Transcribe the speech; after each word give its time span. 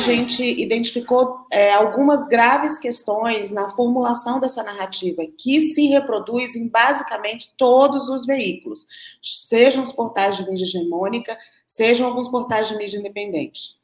gente 0.00 0.42
identificou 0.42 1.46
é, 1.52 1.72
algumas 1.72 2.26
graves 2.26 2.78
questões 2.78 3.50
na 3.50 3.70
formulação 3.70 4.40
dessa 4.40 4.62
narrativa, 4.62 5.22
que 5.38 5.60
se 5.60 5.86
reproduz 5.86 6.56
em 6.56 6.68
basicamente 6.68 7.52
todos 7.56 8.08
os 8.08 8.26
veículos, 8.26 8.84
sejam 9.22 9.82
os 9.82 9.92
portais 9.92 10.36
de 10.36 10.50
mídia 10.50 10.64
hegemônica, 10.64 11.38
sejam 11.66 12.06
alguns 12.06 12.28
portais 12.28 12.68
de 12.68 12.76
mídia 12.76 12.98
independente. 12.98 13.78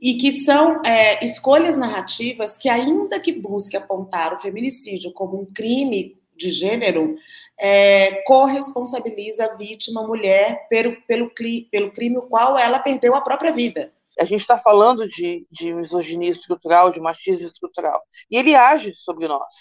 E 0.00 0.14
que 0.16 0.32
são 0.32 0.82
é, 0.84 1.24
escolhas 1.24 1.76
narrativas 1.76 2.58
que, 2.58 2.68
ainda 2.68 3.20
que 3.20 3.32
busque 3.32 3.76
apontar 3.76 4.34
o 4.34 4.40
feminicídio 4.40 5.12
como 5.12 5.40
um 5.40 5.46
crime 5.46 6.18
de 6.36 6.50
gênero, 6.50 7.16
é, 7.58 8.22
corresponsabiliza 8.22 9.46
a 9.46 9.54
vítima, 9.54 10.06
mulher, 10.06 10.66
pelo, 10.68 10.96
pelo, 11.02 11.30
pelo 11.70 11.92
crime 11.92 12.18
o 12.18 12.22
qual 12.22 12.58
ela 12.58 12.78
perdeu 12.78 13.14
a 13.14 13.22
própria 13.22 13.52
vida. 13.52 13.92
A 14.18 14.24
gente 14.24 14.40
está 14.40 14.58
falando 14.58 15.06
de, 15.08 15.46
de 15.50 15.74
misoginia 15.74 16.30
estrutural, 16.30 16.90
de 16.90 17.00
machismo 17.00 17.46
estrutural. 17.46 18.02
E 18.30 18.36
ele 18.36 18.54
age 18.54 18.94
sobre 18.94 19.28
nós. 19.28 19.52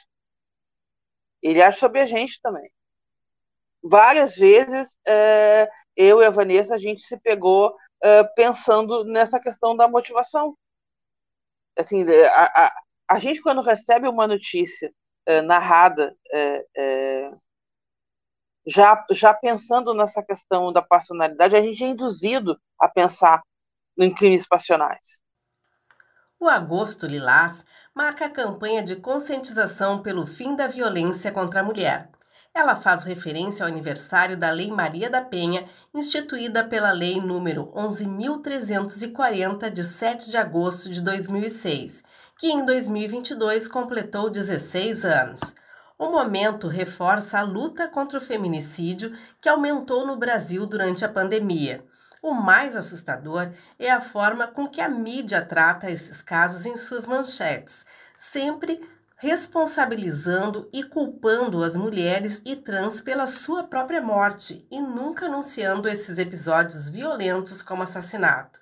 Ele 1.41 1.61
age 1.61 1.77
sobre 1.79 1.99
a 1.99 2.05
gente 2.05 2.39
também. 2.41 2.69
Várias 3.83 4.35
vezes, 4.35 4.97
é, 5.07 5.69
eu 5.95 6.21
e 6.21 6.25
a 6.25 6.29
Vanessa, 6.29 6.73
a 6.73 6.79
gente 6.79 7.03
se 7.03 7.19
pegou 7.19 7.75
é, 8.01 8.23
pensando 8.23 9.03
nessa 9.03 9.39
questão 9.39 9.75
da 9.75 9.87
motivação. 9.87 10.57
Assim, 11.77 12.05
a, 12.33 12.65
a, 12.65 12.71
a 13.09 13.19
gente, 13.19 13.41
quando 13.41 13.61
recebe 13.61 14.07
uma 14.07 14.25
notícia 14.27 14.91
é, 15.25 15.41
narrada 15.41 16.15
é, 16.31 16.65
é, 16.77 17.31
já, 18.65 19.05
já 19.11 19.33
pensando 19.33 19.93
nessa 19.93 20.23
questão 20.23 20.71
da 20.71 20.81
passionalidade, 20.81 21.55
a 21.55 21.61
gente 21.61 21.83
é 21.83 21.87
induzido 21.87 22.59
a 22.79 22.89
pensar 22.89 23.43
em 23.97 24.13
crimes 24.13 24.47
passionais. 24.47 25.21
O 26.39 26.49
Agosto 26.49 27.07
Lilás 27.07 27.63
marca 27.93 28.25
a 28.25 28.29
campanha 28.29 28.83
de 28.83 28.97
conscientização 28.97 30.01
pelo 30.01 30.27
fim 30.27 30.55
da 30.55 30.67
violência 30.67 31.31
contra 31.31 31.61
a 31.61 31.63
mulher. 31.63 32.09
Ela 32.53 32.75
faz 32.75 33.03
referência 33.03 33.65
ao 33.65 33.71
aniversário 33.71 34.37
da 34.37 34.49
Lei 34.49 34.71
Maria 34.71 35.09
da 35.09 35.21
Penha, 35.21 35.69
instituída 35.93 36.63
pela 36.63 36.91
Lei 36.91 37.19
número 37.19 37.71
11.340, 37.73 39.69
de 39.69 39.83
7 39.83 40.29
de 40.29 40.37
agosto 40.37 40.89
de 40.89 41.01
2006, 41.01 42.03
que 42.37 42.47
em 42.47 42.63
2022 42.63 43.67
completou 43.67 44.29
16 44.29 45.03
anos. 45.03 45.55
O 45.97 46.09
momento 46.09 46.67
reforça 46.67 47.39
a 47.39 47.43
luta 47.43 47.87
contra 47.87 48.19
o 48.19 48.21
feminicídio 48.21 49.17
que 49.41 49.47
aumentou 49.47 50.05
no 50.05 50.17
Brasil 50.17 50.65
durante 50.65 51.03
a 51.05 51.09
pandemia. 51.09 51.85
O 52.25 52.33
mais 52.33 52.75
assustador 52.75 53.51
é 53.77 53.91
a 53.91 54.01
forma 54.01 54.47
com 54.47 54.67
que 54.67 54.81
a 54.81 54.89
mídia 54.89 55.45
trata 55.45 55.91
esses 55.91 56.23
casos 56.23 56.65
em 56.65 56.75
suas 56.75 57.05
manchetes, 57.05 57.85
sempre 58.17 58.81
responsabilizando 59.15 60.67
e 60.73 60.81
culpando 60.81 61.63
as 61.63 61.75
mulheres 61.75 62.41
e 62.43 62.55
trans 62.55 62.99
pela 62.99 63.27
sua 63.27 63.65
própria 63.65 64.01
morte 64.01 64.65
e 64.71 64.81
nunca 64.81 65.27
anunciando 65.27 65.87
esses 65.87 66.17
episódios 66.17 66.89
violentos 66.89 67.61
como 67.61 67.83
assassinato. 67.83 68.59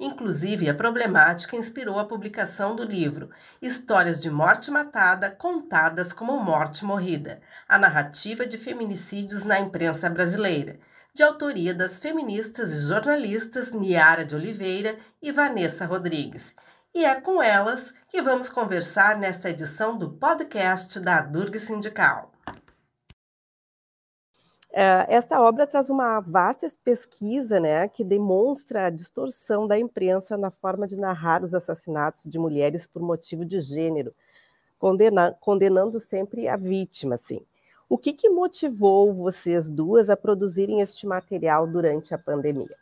Inclusive, 0.00 0.70
a 0.70 0.74
problemática 0.74 1.54
inspirou 1.54 1.98
a 1.98 2.06
publicação 2.06 2.74
do 2.74 2.82
livro 2.82 3.28
Histórias 3.60 4.18
de 4.18 4.30
Morte 4.30 4.70
Matada 4.70 5.30
Contadas 5.30 6.14
como 6.14 6.42
Morte 6.42 6.82
Morrida 6.82 7.42
A 7.68 7.78
Narrativa 7.78 8.46
de 8.46 8.56
Feminicídios 8.56 9.44
na 9.44 9.60
Imprensa 9.60 10.08
Brasileira, 10.08 10.80
de 11.14 11.22
autoria 11.22 11.74
das 11.74 11.98
feministas 11.98 12.72
e 12.72 12.86
jornalistas 12.86 13.70
Niara 13.70 14.24
de 14.24 14.34
Oliveira 14.34 14.96
e 15.20 15.30
Vanessa 15.30 15.84
Rodrigues. 15.84 16.54
E 16.94 17.04
é 17.04 17.20
com 17.20 17.42
elas 17.42 17.92
que 18.08 18.22
vamos 18.22 18.48
conversar 18.48 19.18
nesta 19.18 19.50
edição 19.50 19.96
do 19.96 20.10
podcast 20.10 20.98
da 21.00 21.20
Durg 21.20 21.58
Sindical. 21.58 22.32
É, 24.74 25.04
esta 25.14 25.38
obra 25.38 25.66
traz 25.66 25.90
uma 25.90 26.18
vasta 26.20 26.66
pesquisa 26.82 27.60
né, 27.60 27.88
que 27.88 28.02
demonstra 28.02 28.86
a 28.86 28.90
distorção 28.90 29.66
da 29.66 29.78
imprensa 29.78 30.38
na 30.38 30.50
forma 30.50 30.86
de 30.86 30.96
narrar 30.96 31.42
os 31.42 31.54
assassinatos 31.54 32.24
de 32.24 32.38
mulheres 32.38 32.86
por 32.86 33.02
motivo 33.02 33.44
de 33.44 33.60
gênero, 33.60 34.14
condena 34.78 35.36
condenando 35.40 36.00
sempre 36.00 36.48
a 36.48 36.56
vítima. 36.56 37.16
Assim. 37.16 37.44
O 37.92 37.98
que, 37.98 38.14
que 38.14 38.30
motivou 38.30 39.12
vocês 39.12 39.68
duas 39.68 40.08
a 40.08 40.16
produzirem 40.16 40.80
este 40.80 41.06
material 41.06 41.66
durante 41.66 42.14
a 42.14 42.18
pandemia? 42.18 42.74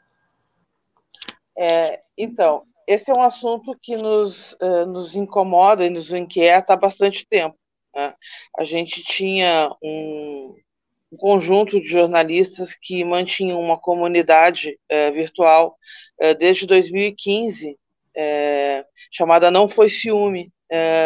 É, 1.58 2.00
então, 2.16 2.62
esse 2.86 3.10
é 3.10 3.14
um 3.14 3.20
assunto 3.20 3.76
que 3.82 3.96
nos, 3.96 4.52
uh, 4.62 4.86
nos 4.86 5.16
incomoda 5.16 5.84
e 5.84 5.90
nos 5.90 6.12
inquieta 6.12 6.74
há 6.74 6.76
bastante 6.76 7.26
tempo. 7.28 7.58
Né? 7.92 8.14
A 8.56 8.62
gente 8.62 9.02
tinha 9.02 9.74
um, 9.82 10.54
um 11.10 11.16
conjunto 11.16 11.80
de 11.80 11.88
jornalistas 11.88 12.76
que 12.80 13.04
mantinham 13.04 13.58
uma 13.58 13.76
comunidade 13.76 14.78
é, 14.88 15.10
virtual 15.10 15.76
é, 16.20 16.34
desde 16.34 16.66
2015, 16.66 17.76
é, 18.16 18.86
chamada 19.10 19.50
Não 19.50 19.68
Foi 19.68 19.88
Ciúme, 19.88 20.52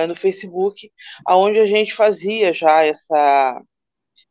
no 0.06 0.14
Facebook, 0.14 0.92
aonde 1.24 1.58
a 1.58 1.66
gente 1.66 1.94
fazia 1.94 2.52
já 2.52 2.84
essa 2.84 3.62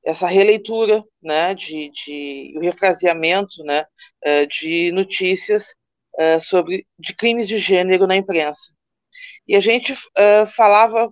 essa 0.06 0.28
releitura, 0.28 1.04
né, 1.22 1.54
de, 1.54 1.90
de 1.92 2.54
o 2.58 2.62
refraseamento, 2.62 3.64
né, 3.64 3.86
de 4.50 4.92
notícias 4.92 5.74
sobre 6.42 6.86
de 7.00 7.16
crimes 7.16 7.48
de 7.48 7.58
gênero 7.58 8.06
na 8.06 8.16
imprensa. 8.16 8.74
E 9.48 9.56
a 9.56 9.60
gente 9.60 9.96
falava 10.56 11.10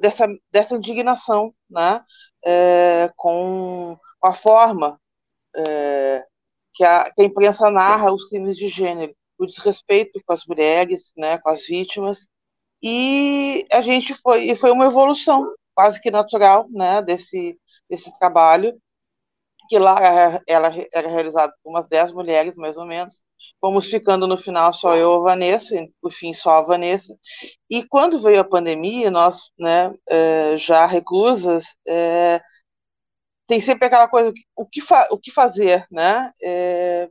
dessa, 0.00 0.26
dessa 0.50 0.76
indignação, 0.76 1.54
né, 1.70 2.04
com 3.16 3.96
a 4.22 4.34
forma 4.34 5.00
que, 6.74 6.84
a, 6.84 7.10
que, 7.10 7.22
a, 7.22 7.24
imprensa 7.24 7.70
narra 7.70 8.12
os 8.12 8.28
crimes 8.28 8.56
de 8.56 8.68
gênero, 8.68 9.14
o 9.38 9.46
desrespeito 9.46 10.20
com 10.26 10.32
as 10.34 10.44
mulheres, 10.46 11.12
né, 11.16 11.38
com 11.38 11.48
as 11.50 11.66
vítimas, 11.66 12.28
e 12.82 13.64
a 13.72 13.80
gente 13.80 14.14
foi, 14.14 14.54
foi 14.56 14.72
uma 14.72 14.86
evolução 14.86 15.54
quase 15.74 16.00
que 16.00 16.10
natural, 16.10 16.66
né, 16.70 17.02
desse, 17.02 17.58
desse 17.88 18.16
trabalho, 18.18 18.78
que 19.68 19.78
lá 19.78 19.96
ela 20.46 20.70
era 20.94 21.08
realizado 21.08 21.52
por 21.62 21.70
umas 21.70 21.88
10 21.88 22.12
mulheres, 22.12 22.54
mais 22.56 22.76
ou 22.76 22.86
menos, 22.86 23.14
Fomos 23.60 23.86
ficando 23.86 24.26
no 24.26 24.36
final 24.36 24.72
só 24.72 24.96
eu 24.96 25.12
a 25.14 25.20
Vanessa, 25.20 25.74
por 26.00 26.12
fim 26.12 26.34
só 26.34 26.58
a 26.58 26.62
Vanessa. 26.62 27.16
E 27.70 27.84
quando 27.84 28.20
veio 28.20 28.40
a 28.40 28.44
pandemia, 28.44 29.10
nós, 29.10 29.50
né, 29.58 29.94
é, 30.08 30.56
já 30.58 30.86
reclusas, 30.86 31.64
é, 31.86 32.40
tem 33.46 33.60
sempre 33.60 33.86
aquela 33.86 34.08
coisa, 34.08 34.32
o 34.56 34.66
que, 34.66 34.80
o 35.10 35.18
que 35.18 35.30
fazer, 35.30 35.86
né? 35.90 36.32
É, 36.42 37.10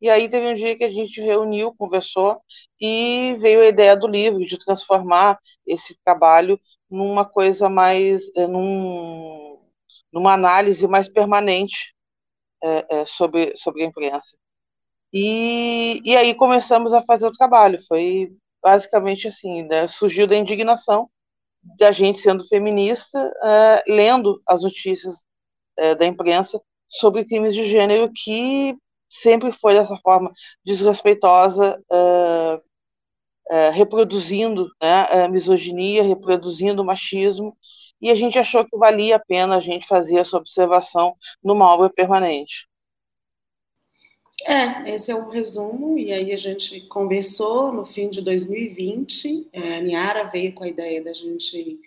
e 0.00 0.08
aí 0.08 0.28
teve 0.28 0.46
um 0.46 0.54
dia 0.54 0.76
que 0.76 0.84
a 0.84 0.90
gente 0.90 1.20
reuniu, 1.20 1.74
conversou 1.76 2.40
e 2.80 3.36
veio 3.40 3.60
a 3.60 3.66
ideia 3.66 3.94
do 3.94 4.06
livro 4.06 4.44
de 4.46 4.58
transformar 4.58 5.38
esse 5.66 5.96
trabalho 6.02 6.58
numa 6.90 7.24
coisa 7.24 7.68
mais, 7.68 8.22
num, 8.48 9.60
numa 10.10 10.32
análise 10.32 10.86
mais 10.88 11.08
permanente 11.08 11.94
é, 12.62 13.00
é, 13.00 13.06
sobre, 13.06 13.54
sobre 13.56 13.82
a 13.82 13.86
imprensa. 13.86 14.38
E, 15.12 16.00
e 16.04 16.16
aí 16.16 16.34
começamos 16.34 16.92
a 16.94 17.02
fazer 17.02 17.26
o 17.26 17.32
trabalho. 17.32 17.78
Foi 17.86 18.32
basicamente 18.62 19.28
assim, 19.28 19.64
né? 19.64 19.86
surgiu 19.86 20.26
da 20.26 20.36
indignação 20.36 21.10
da 21.78 21.92
gente 21.92 22.20
sendo 22.20 22.46
feminista, 22.48 23.18
uh, 23.18 23.92
lendo 23.92 24.40
as 24.46 24.62
notícias 24.62 25.26
da 25.98 26.04
imprensa 26.04 26.60
sobre 26.86 27.24
crimes 27.24 27.54
de 27.54 27.64
gênero 27.64 28.10
que 28.14 28.76
sempre 29.10 29.52
foi 29.52 29.74
dessa 29.74 29.96
forma 29.96 30.32
desrespeitosa, 30.64 31.82
uh, 31.90 32.62
reproduzindo 33.72 34.68
né, 34.80 35.24
a 35.24 35.28
misoginia, 35.28 36.04
reproduzindo 36.04 36.84
machismo, 36.84 37.56
e 38.00 38.10
a 38.10 38.14
gente 38.14 38.38
achou 38.38 38.64
que 38.64 38.76
valia 38.76 39.16
a 39.16 39.18
pena 39.18 39.56
a 39.56 39.60
gente 39.60 39.86
fazer 39.86 40.16
essa 40.16 40.36
observação 40.36 41.14
numa 41.42 41.66
obra 41.66 41.90
permanente. 41.90 42.68
É, 44.46 44.90
esse 44.90 45.10
é 45.10 45.14
o 45.14 45.28
resumo, 45.28 45.98
e 45.98 46.12
aí 46.12 46.32
a 46.32 46.36
gente 46.36 46.80
conversou 46.88 47.72
no 47.72 47.84
fim 47.84 48.08
de 48.08 48.22
2020, 48.22 49.50
é, 49.52 49.76
a 49.76 49.80
Niara 49.82 50.24
veio 50.24 50.54
com 50.54 50.64
a 50.64 50.68
ideia 50.68 51.02
da 51.04 51.12
gente 51.12 51.78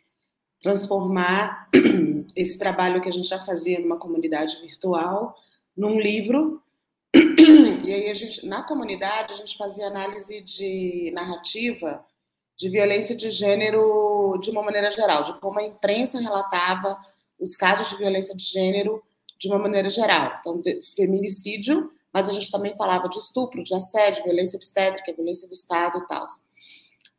transformar 0.61 1.67
esse 2.35 2.59
trabalho 2.59 3.01
que 3.01 3.09
a 3.09 3.11
gente 3.11 3.27
já 3.27 3.41
fazia 3.41 3.79
numa 3.79 3.97
comunidade 3.97 4.61
virtual 4.61 5.35
num 5.75 5.99
livro, 5.99 6.61
e 7.13 7.93
aí 7.93 8.09
a 8.09 8.13
gente, 8.13 8.45
na 8.45 8.63
comunidade, 8.63 9.33
a 9.33 9.35
gente 9.35 9.57
fazia 9.57 9.87
análise 9.87 10.41
de 10.41 11.11
narrativa 11.13 12.05
de 12.57 12.69
violência 12.69 13.15
de 13.15 13.29
gênero 13.29 14.37
de 14.41 14.49
uma 14.51 14.63
maneira 14.63 14.91
geral, 14.91 15.23
de 15.23 15.39
como 15.39 15.59
a 15.59 15.63
imprensa 15.63 16.19
relatava 16.19 16.97
os 17.39 17.55
casos 17.55 17.89
de 17.89 17.97
violência 17.97 18.35
de 18.35 18.43
gênero 18.43 19.03
de 19.39 19.47
uma 19.47 19.57
maneira 19.57 19.89
geral. 19.89 20.39
Então, 20.39 20.61
feminicídio 20.95 21.91
mas 22.13 22.29
a 22.29 22.33
gente 22.33 22.51
também 22.51 22.75
falava 22.75 23.09
de 23.09 23.17
estupro, 23.17 23.63
de 23.63 23.73
assédio, 23.73 24.23
violência 24.23 24.55
obstétrica, 24.55 25.13
violência 25.13 25.47
do 25.47 25.53
Estado 25.53 25.97
e 25.97 26.07
tal. 26.07 26.25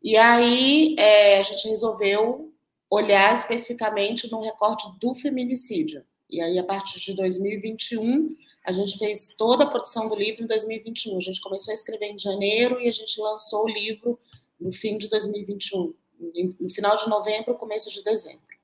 E 0.00 0.17
aí 0.17 0.94
é, 0.96 1.41
a 1.41 1.43
gente 1.43 1.69
resolveu 1.69 2.52
olhar 2.88 3.35
especificamente 3.35 4.31
no 4.31 4.41
recorte 4.41 4.87
do 5.00 5.14
feminicídio. 5.14 6.05
E 6.31 6.41
aí, 6.41 6.59
a 6.59 6.65
partir 6.65 7.00
de 7.00 7.15
2021, 7.15 8.37
a 8.67 8.73
gente 8.73 8.99
fez 8.99 9.35
toda 9.37 9.65
a 9.65 9.67
produção 9.67 10.09
do 10.09 10.15
livro 10.15 10.43
em 10.43 10.47
2021. 10.47 11.17
A 11.17 11.21
gente 11.21 11.41
começou 11.41 11.71
a 11.71 11.75
escrever 11.75 12.06
em 12.06 12.19
janeiro 12.19 12.81
e 12.81 12.88
a 12.88 12.93
gente 12.93 13.21
lançou 13.21 13.65
o 13.65 13.69
livro 13.69 14.19
no 14.59 14.73
fim 14.73 14.97
de 14.97 15.09
2021, 15.09 15.94
no 16.61 16.71
final 16.71 16.97
de 16.97 17.09
novembro, 17.09 17.55
começo 17.55 17.91
de 17.91 18.03
dezembro. 18.03 18.55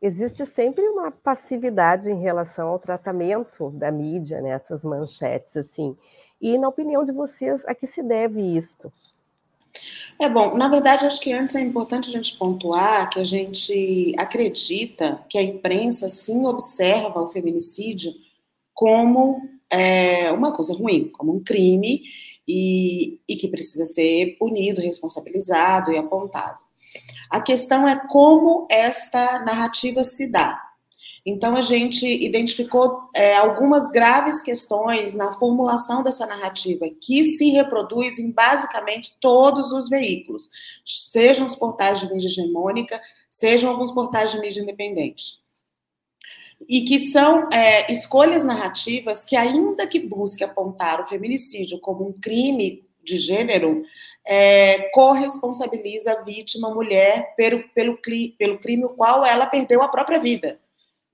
Existe 0.00 0.46
sempre 0.46 0.88
uma 0.88 1.10
passividade 1.10 2.08
em 2.08 2.20
relação 2.20 2.68
ao 2.68 2.78
tratamento 2.78 3.70
da 3.70 3.90
mídia, 3.90 4.40
nessas 4.40 4.84
né, 4.84 4.90
manchetes, 4.90 5.56
assim. 5.56 5.96
E, 6.40 6.56
na 6.56 6.68
opinião 6.68 7.04
de 7.04 7.10
vocês, 7.10 7.64
a 7.66 7.74
que 7.74 7.86
se 7.86 8.00
deve 8.00 8.40
isto? 8.40 8.92
É 10.18 10.28
bom, 10.28 10.56
na 10.56 10.68
verdade, 10.68 11.06
acho 11.06 11.20
que 11.20 11.32
antes 11.32 11.54
é 11.54 11.60
importante 11.60 12.08
a 12.08 12.12
gente 12.12 12.36
pontuar 12.36 13.08
que 13.08 13.20
a 13.20 13.24
gente 13.24 14.14
acredita 14.18 15.24
que 15.28 15.38
a 15.38 15.42
imprensa 15.42 16.08
sim 16.08 16.44
observa 16.44 17.22
o 17.22 17.28
feminicídio 17.28 18.12
como 18.74 19.40
é, 19.70 20.32
uma 20.32 20.52
coisa 20.52 20.74
ruim, 20.74 21.08
como 21.08 21.34
um 21.34 21.42
crime 21.42 22.02
e, 22.46 23.20
e 23.28 23.36
que 23.36 23.48
precisa 23.48 23.84
ser 23.84 24.36
punido, 24.38 24.80
responsabilizado 24.80 25.92
e 25.92 25.98
apontado. 25.98 26.58
A 27.30 27.40
questão 27.40 27.86
é 27.86 28.00
como 28.08 28.66
esta 28.70 29.40
narrativa 29.44 30.02
se 30.02 30.26
dá. 30.26 30.67
Então, 31.30 31.54
a 31.54 31.60
gente 31.60 32.06
identificou 32.06 33.02
é, 33.14 33.36
algumas 33.36 33.90
graves 33.90 34.40
questões 34.40 35.12
na 35.12 35.34
formulação 35.34 36.02
dessa 36.02 36.26
narrativa, 36.26 36.86
que 37.02 37.22
se 37.22 37.50
reproduz 37.50 38.18
em 38.18 38.30
basicamente 38.30 39.14
todos 39.20 39.70
os 39.70 39.90
veículos, 39.90 40.48
sejam 40.86 41.44
os 41.44 41.54
portais 41.54 42.00
de 42.00 42.10
mídia 42.10 42.28
hegemônica, 42.28 42.98
sejam 43.30 43.68
alguns 43.68 43.92
portais 43.92 44.30
de 44.30 44.40
mídia 44.40 44.62
independente. 44.62 45.34
E 46.66 46.84
que 46.84 46.98
são 46.98 47.46
é, 47.52 47.92
escolhas 47.92 48.42
narrativas 48.42 49.22
que, 49.22 49.36
ainda 49.36 49.86
que 49.86 50.00
busque 50.00 50.42
apontar 50.42 50.98
o 50.98 51.06
feminicídio 51.06 51.78
como 51.78 52.08
um 52.08 52.12
crime 52.12 52.88
de 53.04 53.18
gênero, 53.18 53.82
é, 54.26 54.88
corresponsabiliza 54.94 56.12
a 56.12 56.22
vítima, 56.22 56.74
mulher, 56.74 57.34
pelo, 57.36 57.68
pelo, 57.74 57.98
pelo 58.38 58.58
crime 58.58 58.86
o 58.86 58.90
qual 58.90 59.26
ela 59.26 59.44
perdeu 59.44 59.82
a 59.82 59.88
própria 59.88 60.18
vida 60.18 60.58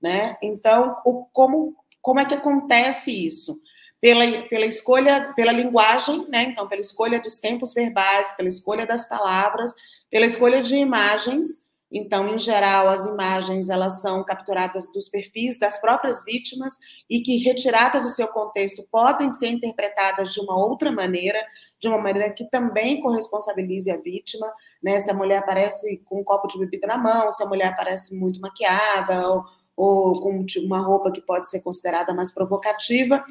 né? 0.05 0.37
Então, 0.39 0.95
o, 1.03 1.25
como, 1.33 1.73
como 1.99 2.19
é 2.19 2.25
que 2.25 2.35
acontece 2.35 3.09
isso? 3.09 3.59
Pela, 3.99 4.43
pela 4.43 4.67
escolha, 4.67 5.33
pela 5.35 5.51
linguagem, 5.51 6.27
né? 6.29 6.43
Então, 6.43 6.67
pela 6.67 6.81
escolha 6.81 7.19
dos 7.19 7.39
tempos 7.39 7.73
verbais, 7.73 8.31
pela 8.33 8.47
escolha 8.47 8.85
das 8.85 9.09
palavras, 9.09 9.73
pela 10.11 10.27
escolha 10.27 10.61
de 10.61 10.75
imagens. 10.75 11.65
Então, 11.91 12.27
em 12.27 12.37
geral, 12.37 12.87
as 12.87 13.05
imagens 13.05 13.69
elas 13.69 13.99
são 14.01 14.23
capturadas 14.23 14.91
dos 14.93 15.09
perfis 15.09 15.57
das 15.57 15.81
próprias 15.81 16.23
vítimas 16.23 16.77
e 17.09 17.21
que, 17.21 17.37
retiradas 17.37 18.03
do 18.03 18.09
seu 18.09 18.27
contexto, 18.27 18.87
podem 18.91 19.31
ser 19.31 19.47
interpretadas 19.47 20.33
de 20.33 20.39
uma 20.39 20.55
outra 20.55 20.91
maneira, 20.91 21.43
de 21.81 21.87
uma 21.87 21.97
maneira 21.97 22.31
que 22.31 22.47
também 22.47 23.01
corresponsabilize 23.01 23.89
a 23.89 23.97
vítima. 23.97 24.45
Né? 24.83 24.99
Se 24.99 25.09
a 25.09 25.15
mulher 25.15 25.39
aparece 25.39 25.97
com 26.05 26.19
um 26.19 26.23
copo 26.23 26.47
de 26.47 26.59
bebida 26.59 26.85
na 26.85 26.97
mão, 26.97 27.31
se 27.31 27.41
a 27.41 27.47
mulher 27.47 27.69
aparece 27.69 28.15
muito 28.15 28.39
maquiada, 28.39 29.29
ou, 29.29 29.45
ou 29.75 30.19
com 30.21 30.45
uma 30.63 30.79
roupa 30.79 31.11
que 31.11 31.21
pode 31.21 31.49
ser 31.49 31.61
considerada 31.61 32.13
mais 32.13 32.33
provocativa, 32.33 33.23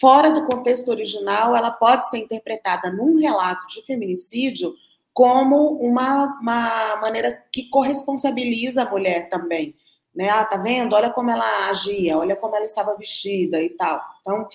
fora 0.00 0.30
do 0.30 0.44
contexto 0.44 0.88
original, 0.88 1.54
ela 1.54 1.70
pode 1.70 2.08
ser 2.10 2.18
interpretada 2.18 2.90
num 2.90 3.16
relato 3.18 3.66
de 3.68 3.82
feminicídio 3.82 4.74
como 5.12 5.78
uma, 5.78 6.38
uma 6.40 6.96
maneira 6.96 7.40
que 7.52 7.68
corresponsabiliza 7.68 8.82
a 8.82 8.90
mulher 8.90 9.28
também. 9.28 9.76
Né? 10.14 10.28
Ah, 10.28 10.44
tá 10.44 10.56
vendo? 10.56 10.94
Olha 10.94 11.10
como 11.10 11.30
ela 11.30 11.68
agia, 11.68 12.18
olha 12.18 12.34
como 12.34 12.56
ela 12.56 12.64
estava 12.64 12.96
vestida 12.96 13.62
e 13.62 13.70
tal. 13.70 14.00
Então, 14.20 14.46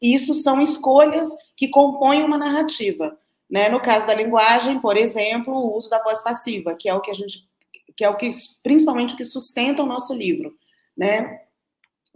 isso 0.00 0.34
são 0.34 0.60
escolhas 0.60 1.28
que 1.54 1.68
compõem 1.68 2.24
uma 2.24 2.38
narrativa. 2.38 3.18
Né? 3.50 3.68
No 3.68 3.80
caso 3.80 4.06
da 4.06 4.14
linguagem, 4.14 4.80
por 4.80 4.96
exemplo, 4.96 5.54
o 5.54 5.76
uso 5.76 5.90
da 5.90 6.02
voz 6.02 6.22
passiva, 6.22 6.74
que 6.74 6.88
é 6.88 6.94
o 6.94 7.00
que 7.00 7.10
a 7.10 7.14
gente, 7.14 7.46
que 7.94 8.04
é 8.04 8.08
o 8.08 8.16
que 8.16 8.30
principalmente 8.62 9.14
o 9.14 9.16
que 9.16 9.24
sustenta 9.24 9.82
o 9.82 9.86
nosso 9.86 10.14
livro 10.14 10.54
né? 10.96 11.40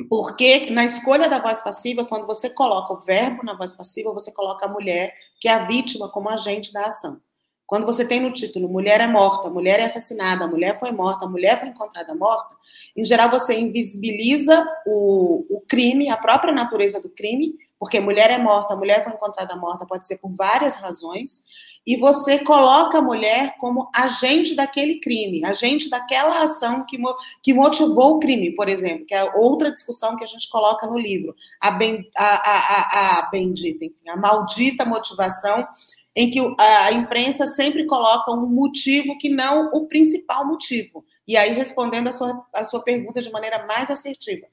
Porque 0.09 0.71
na 0.71 0.85
escolha 0.85 1.29
da 1.29 1.39
voz 1.39 1.61
passiva, 1.61 2.05
quando 2.05 2.27
você 2.27 2.49
coloca 2.49 2.95
o 2.95 3.01
verbo 3.01 3.45
na 3.45 3.55
voz 3.55 3.75
passiva, 3.75 4.13
você 4.13 4.33
coloca 4.33 4.67
a 4.67 4.69
mulher, 4.69 5.15
que 5.39 5.49
é 5.49 5.53
a 5.53 5.67
vítima, 5.67 6.09
como 6.09 6.31
agente 6.31 6.73
da 6.73 6.87
ação. 6.87 7.21
Quando 7.67 7.87
você 7.87 8.05
tem 8.05 8.19
no 8.19 8.33
título 8.33 8.69
mulher 8.69 9.01
é 9.01 9.07
morta, 9.07 9.49
mulher 9.49 9.79
é 9.79 9.85
assassinada, 9.85 10.47
mulher 10.49 10.81
foi 10.81 10.91
morta, 10.91 11.29
mulher 11.29 11.61
foi 11.61 11.69
encontrada 11.69 12.17
morta, 12.17 12.57
em 12.97 13.05
geral 13.05 13.31
você 13.31 13.57
invisibiliza 13.61 14.67
o, 14.85 15.47
o 15.49 15.61
crime, 15.69 16.09
a 16.09 16.17
própria 16.17 16.53
natureza 16.53 17.01
do 17.01 17.09
crime, 17.09 17.57
porque 17.81 17.99
mulher 17.99 18.31
é 18.31 18.37
morta, 18.37 18.77
mulher 18.77 19.03
foi 19.03 19.15
encontrada 19.15 19.57
morta, 19.57 19.87
pode 19.87 20.07
ser 20.07 20.19
por 20.19 20.31
várias 20.31 20.77
razões, 20.77 21.43
e 21.87 21.97
você 21.97 22.39
coloca 22.39 22.99
a 22.99 23.03
mulher 23.03 23.57
como 23.57 23.91
agente 23.97 24.55
daquele 24.55 25.01
crime, 25.01 25.43
agente 25.47 25.89
daquela 25.89 26.43
ação 26.45 26.85
que, 26.87 26.99
que 27.43 27.55
motivou 27.55 28.17
o 28.17 28.19
crime, 28.19 28.55
por 28.55 28.69
exemplo, 28.69 29.07
que 29.07 29.15
é 29.15 29.25
outra 29.35 29.73
discussão 29.73 30.15
que 30.15 30.23
a 30.23 30.27
gente 30.27 30.51
coloca 30.51 30.87
no 30.87 30.99
livro, 30.99 31.35
a, 31.59 31.71
ben, 31.71 32.07
a, 32.15 32.27
a, 32.27 32.59
a, 32.59 33.19
a 33.19 33.31
bendita, 33.31 33.87
enfim, 33.87 34.11
a 34.11 34.17
maldita 34.17 34.85
motivação 34.85 35.67
em 36.15 36.31
que 36.31 36.39
a 36.59 36.93
imprensa 36.93 37.47
sempre 37.47 37.87
coloca 37.87 38.31
um 38.31 38.47
motivo 38.47 39.17
que 39.17 39.31
não 39.31 39.71
o 39.73 39.89
principal 39.89 40.47
motivo. 40.47 41.03
E 41.27 41.35
aí, 41.37 41.53
respondendo 41.53 42.09
a 42.09 42.13
sua, 42.13 42.47
a 42.53 42.65
sua 42.65 42.83
pergunta 42.83 43.23
de 43.23 43.31
maneira 43.31 43.65
mais 43.65 43.91
assertiva, 43.91 44.47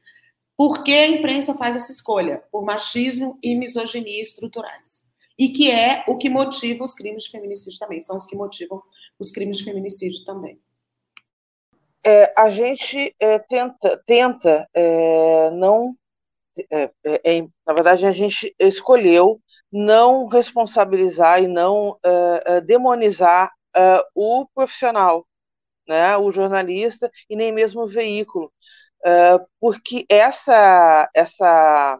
por 0.57 0.83
que 0.83 0.91
a 0.91 1.07
imprensa 1.07 1.55
faz 1.55 1.75
essa 1.75 1.91
escolha? 1.91 2.43
Por 2.51 2.65
machismo 2.65 3.37
e 3.43 3.55
misoginia 3.55 4.23
estruturais. 4.23 5.03
E 5.37 5.49
que 5.49 5.69
é 5.69 6.03
o 6.07 6.17
que 6.17 6.31
motiva 6.31 6.83
os 6.83 6.95
crimes 6.95 7.25
de 7.25 7.29
feminicídio 7.29 7.77
também, 7.77 8.01
são 8.01 8.17
os 8.17 8.25
que 8.25 8.35
motivam 8.35 8.81
os 9.19 9.29
crimes 9.29 9.59
de 9.59 9.63
feminicídio 9.63 10.25
também. 10.25 10.59
É, 12.03 12.33
a 12.35 12.49
gente 12.49 13.15
é, 13.19 13.37
tenta, 13.37 14.01
tenta 14.07 14.67
é, 14.73 15.51
não. 15.51 15.95
É, 16.71 16.89
é, 17.05 17.37
é, 17.37 17.41
na 17.67 17.73
verdade, 17.73 18.07
a 18.07 18.11
gente 18.11 18.55
escolheu 18.57 19.39
não 19.71 20.25
responsabilizar 20.25 21.43
e 21.43 21.47
não 21.47 21.99
demonizar 22.65 23.51
o 24.15 24.47
profissional, 24.55 25.27
né, 25.87 26.17
o 26.17 26.31
jornalista 26.31 27.11
e 27.29 27.35
nem 27.35 27.51
mesmo 27.51 27.81
o 27.81 27.87
veículo 27.87 28.51
porque 29.59 30.05
essa, 30.09 31.09
essa, 31.15 31.99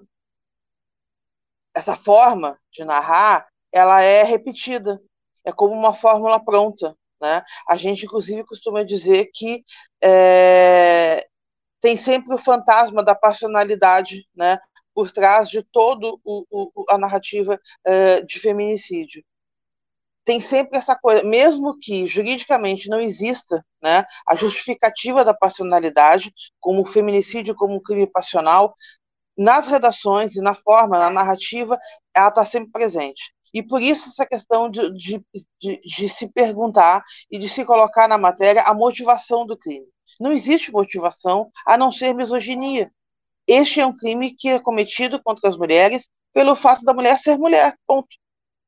essa 1.76 1.98
forma 1.98 2.60
de 2.72 2.84
narrar, 2.84 3.48
ela 3.72 4.02
é 4.02 4.24
repetida, 4.24 5.02
é 5.46 5.52
como 5.52 5.74
uma 5.74 5.94
fórmula 5.94 6.44
pronta. 6.44 6.96
Né? 7.22 7.44
A 7.70 7.78
gente, 7.78 8.06
inclusive, 8.06 8.44
costuma 8.46 8.84
dizer 8.84 9.30
que 9.34 9.64
é, 10.04 11.28
tem 11.82 11.96
sempre 11.96 12.36
o 12.36 12.40
fantasma 12.40 13.04
da 13.04 13.16
passionalidade 13.16 14.28
né, 14.36 14.60
por 14.94 15.12
trás 15.12 15.50
de 15.50 15.64
toda 15.64 16.08
a 16.90 16.98
narrativa 16.98 17.60
é, 17.86 18.22
de 18.22 18.40
feminicídio 18.40 19.24
tem 20.28 20.42
sempre 20.42 20.78
essa 20.78 20.94
coisa, 20.94 21.24
mesmo 21.24 21.80
que 21.80 22.06
juridicamente 22.06 22.90
não 22.90 23.00
exista 23.00 23.66
né, 23.82 24.04
a 24.28 24.36
justificativa 24.36 25.24
da 25.24 25.34
passionalidade, 25.34 26.34
como 26.60 26.82
o 26.82 26.86
feminicídio 26.86 27.56
como 27.56 27.76
um 27.76 27.82
crime 27.82 28.06
passional, 28.06 28.74
nas 29.38 29.70
redações 29.70 30.36
e 30.36 30.42
na 30.42 30.54
forma, 30.54 31.00
na 31.00 31.10
narrativa, 31.10 31.80
ela 32.14 32.28
está 32.28 32.44
sempre 32.44 32.72
presente. 32.72 33.34
E 33.54 33.64
por 33.64 33.82
isso 33.82 34.10
essa 34.10 34.26
questão 34.26 34.70
de, 34.70 34.92
de, 34.98 35.26
de, 35.62 35.80
de, 35.80 36.10
se 36.10 36.28
perguntar 36.28 37.02
e 37.32 37.40
de 37.40 37.48
se 37.48 37.64
colocar 37.64 38.10
na 38.10 38.18
matéria 38.18 38.64
a 38.64 38.74
motivação 38.74 39.46
do 39.46 39.58
crime. 39.58 39.88
Não 40.20 40.34
existe 40.34 40.74
motivação 40.74 41.50
a 41.66 41.78
não 41.78 41.90
ser 41.90 42.14
misoginia. 42.14 42.92
Este 43.48 43.80
é 43.80 43.86
um 43.86 43.96
crime 43.96 44.36
que 44.36 44.50
é 44.50 44.60
cometido 44.60 45.24
contra 45.24 45.50
as 45.50 45.56
mulheres 45.56 46.10
pelo 46.34 46.54
fato 46.54 46.84
da 46.84 46.94
mulher 46.94 47.18
ser 47.18 47.38
mulher, 47.38 47.78
ponto. 47.88 48.10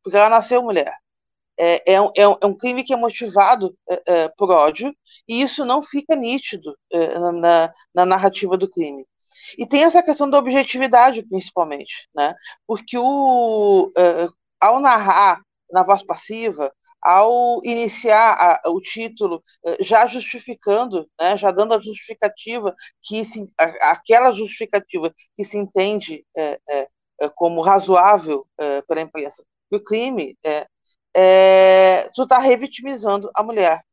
Porque 0.02 0.16
ela 0.16 0.30
nasceu 0.30 0.64
mulher. 0.64 0.96
É, 1.60 1.94
é, 1.94 2.02
um, 2.02 2.10
é, 2.16 2.28
um, 2.48 2.54
crime 2.54 2.86
que 2.86 2.94
é 2.94 2.96
motivado 2.98 3.76
é, 3.90 4.02
é, 4.06 4.30
por 4.30 4.50
ódio, 4.50 4.96
e 5.28 5.42
isso 5.42 5.66
não 5.66 5.84
fica 5.84 6.16
nítido 6.16 6.74
é, 6.90 7.20
na, 7.20 7.74
na, 7.94 8.06
narrativa 8.06 8.58
do 8.58 8.70
crime. 8.70 9.06
E 9.58 9.68
tem 9.68 9.84
essa 9.84 10.02
questão 10.02 10.30
da 10.30 10.38
objetividade, 10.38 11.22
principalmente, 11.28 12.08
né? 12.16 12.34
porque 12.66 12.98
o, 12.98 13.92
é, 13.98 14.28
ao 14.62 14.80
narrar 14.80 15.42
na 15.70 15.84
voz 15.84 16.02
passiva, 16.02 16.72
ao 17.02 17.60
iniciar 17.64 18.36
a, 18.40 18.70
o 18.70 18.82
título 18.82 19.42
já 19.82 20.08
justificando, 20.08 21.08
né, 21.20 21.38
já 21.38 21.52
dando 21.52 21.74
a 21.74 21.80
justificativa 21.80 22.76
que 23.04 23.24
se, 23.24 23.46
a, 23.60 23.92
aquela 23.92 24.32
justificativa 24.34 25.14
que 25.36 25.44
se 25.44 25.58
entende 25.58 26.26
é, 26.36 26.60
é, 26.70 26.88
é, 27.22 27.30
como 27.30 27.62
razoável 27.62 28.48
é, 28.60 28.82
a 28.90 29.02
imprensa 29.02 29.44
o 29.72 29.80
crime, 29.80 30.36
é, 31.22 32.10
tu 32.16 32.24
está 32.24 32.40
revitimizando 32.40 33.30
a 33.36 33.44
mulher 33.44 33.84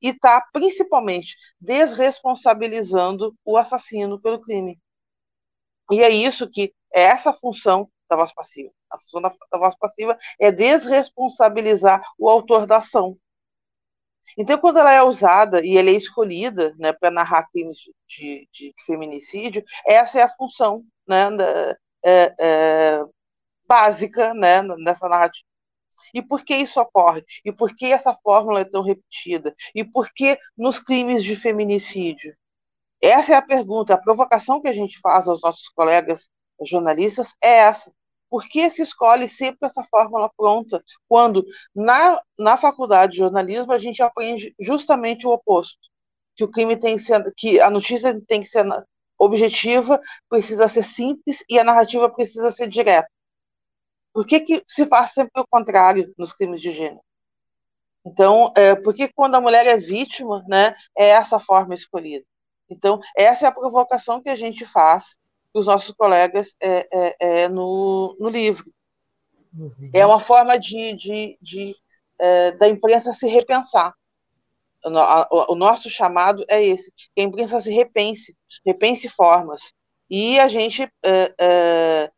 e 0.00 0.10
está 0.10 0.40
principalmente 0.52 1.36
desresponsabilizando 1.60 3.34
o 3.44 3.56
assassino 3.56 4.20
pelo 4.20 4.40
crime. 4.40 4.78
E 5.90 6.00
é 6.00 6.08
isso 6.08 6.48
que 6.48 6.72
é 6.94 7.02
essa 7.02 7.32
função 7.32 7.90
da 8.08 8.14
voz 8.14 8.32
passiva. 8.32 8.70
A 8.88 9.00
função 9.00 9.20
da, 9.20 9.34
da 9.50 9.58
voz 9.58 9.74
passiva 9.76 10.16
é 10.40 10.52
desresponsabilizar 10.52 12.00
o 12.16 12.28
autor 12.28 12.66
da 12.66 12.76
ação. 12.76 13.18
Então, 14.38 14.56
quando 14.58 14.78
ela 14.78 14.92
é 14.92 15.02
usada 15.02 15.64
e 15.64 15.76
ela 15.76 15.90
é 15.90 15.92
escolhida 15.92 16.72
né, 16.78 16.92
para 16.92 17.10
narrar 17.10 17.48
crimes 17.50 17.78
de, 17.78 17.92
de, 18.06 18.48
de, 18.52 18.74
feminicídio, 18.84 19.64
essa 19.84 20.20
é 20.20 20.22
a 20.22 20.28
função 20.28 20.84
né, 21.06 21.30
da, 21.30 21.76
é, 22.04 22.34
é, 22.38 23.04
básica 23.66 24.34
né, 24.34 24.62
nessa 24.78 25.08
narrativa. 25.08 25.55
E 26.14 26.22
por 26.22 26.44
que 26.44 26.54
isso 26.54 26.80
ocorre? 26.80 27.24
E 27.44 27.52
por 27.52 27.74
que 27.74 27.86
essa 27.86 28.14
fórmula 28.22 28.60
é 28.60 28.64
tão 28.64 28.82
repetida? 28.82 29.54
E 29.74 29.84
por 29.84 30.10
que 30.12 30.38
nos 30.56 30.78
crimes 30.78 31.22
de 31.24 31.36
feminicídio? 31.36 32.34
Essa 33.00 33.32
é 33.32 33.36
a 33.36 33.42
pergunta, 33.42 33.94
a 33.94 33.98
provocação 34.00 34.60
que 34.60 34.68
a 34.68 34.72
gente 34.72 34.98
faz 35.00 35.28
aos 35.28 35.40
nossos 35.42 35.68
colegas 35.70 36.30
jornalistas 36.62 37.34
é 37.42 37.58
essa. 37.58 37.92
Por 38.28 38.48
que 38.48 38.68
se 38.70 38.82
escolhe 38.82 39.28
sempre 39.28 39.68
essa 39.68 39.84
fórmula 39.84 40.30
pronta, 40.36 40.82
quando 41.08 41.44
na, 41.74 42.20
na 42.38 42.56
faculdade 42.56 43.12
de 43.12 43.18
jornalismo 43.18 43.72
a 43.72 43.78
gente 43.78 44.02
aprende 44.02 44.54
justamente 44.60 45.26
o 45.26 45.30
oposto? 45.30 45.78
Que 46.34 46.44
o 46.44 46.50
crime 46.50 46.76
tem 46.76 46.96
que 46.96 47.02
ser, 47.04 47.22
que 47.36 47.60
a 47.60 47.70
notícia 47.70 48.20
tem 48.26 48.40
que 48.40 48.48
ser 48.48 48.66
objetiva, 49.18 50.00
precisa 50.28 50.68
ser 50.68 50.82
simples 50.82 51.44
e 51.48 51.58
a 51.58 51.64
narrativa 51.64 52.10
precisa 52.10 52.52
ser 52.52 52.68
direta. 52.68 53.08
Por 54.16 54.26
que, 54.26 54.40
que 54.40 54.62
se 54.66 54.86
faz 54.86 55.10
sempre 55.10 55.42
o 55.42 55.46
contrário 55.46 56.10
nos 56.16 56.32
crimes 56.32 56.62
de 56.62 56.70
gênero? 56.70 57.02
Então, 58.02 58.50
é, 58.56 58.74
por 58.74 58.94
que 58.94 59.12
quando 59.12 59.34
a 59.34 59.42
mulher 59.42 59.66
é 59.66 59.76
vítima, 59.76 60.42
né, 60.48 60.74
é 60.96 61.08
essa 61.08 61.38
forma 61.38 61.74
escolhida? 61.74 62.24
Então, 62.70 62.98
essa 63.14 63.44
é 63.44 63.48
a 63.48 63.52
provocação 63.52 64.22
que 64.22 64.30
a 64.30 64.34
gente 64.34 64.64
faz 64.64 65.18
para 65.52 65.60
os 65.60 65.66
nossos 65.66 65.94
colegas 65.94 66.56
é, 66.62 66.88
é, 66.90 67.16
é, 67.20 67.48
no, 67.50 68.16
no 68.18 68.30
livro. 68.30 68.72
Uhum. 69.52 69.90
É 69.92 70.06
uma 70.06 70.18
forma 70.18 70.58
de, 70.58 70.94
de, 70.94 71.38
de 71.42 71.76
é, 72.18 72.52
da 72.52 72.68
imprensa 72.68 73.12
se 73.12 73.26
repensar. 73.26 73.92
O, 74.82 75.52
o, 75.52 75.54
nosso 75.54 75.90
chamado 75.90 76.42
é 76.48 76.64
esse, 76.64 76.90
que 77.14 77.20
a 77.20 77.22
imprensa 77.22 77.60
se 77.60 77.70
repense, 77.70 78.34
repense 78.64 79.10
formas. 79.10 79.74
E 80.08 80.38
a 80.38 80.48
gente 80.48 80.90
é, 81.04 81.34
é, 81.38 82.10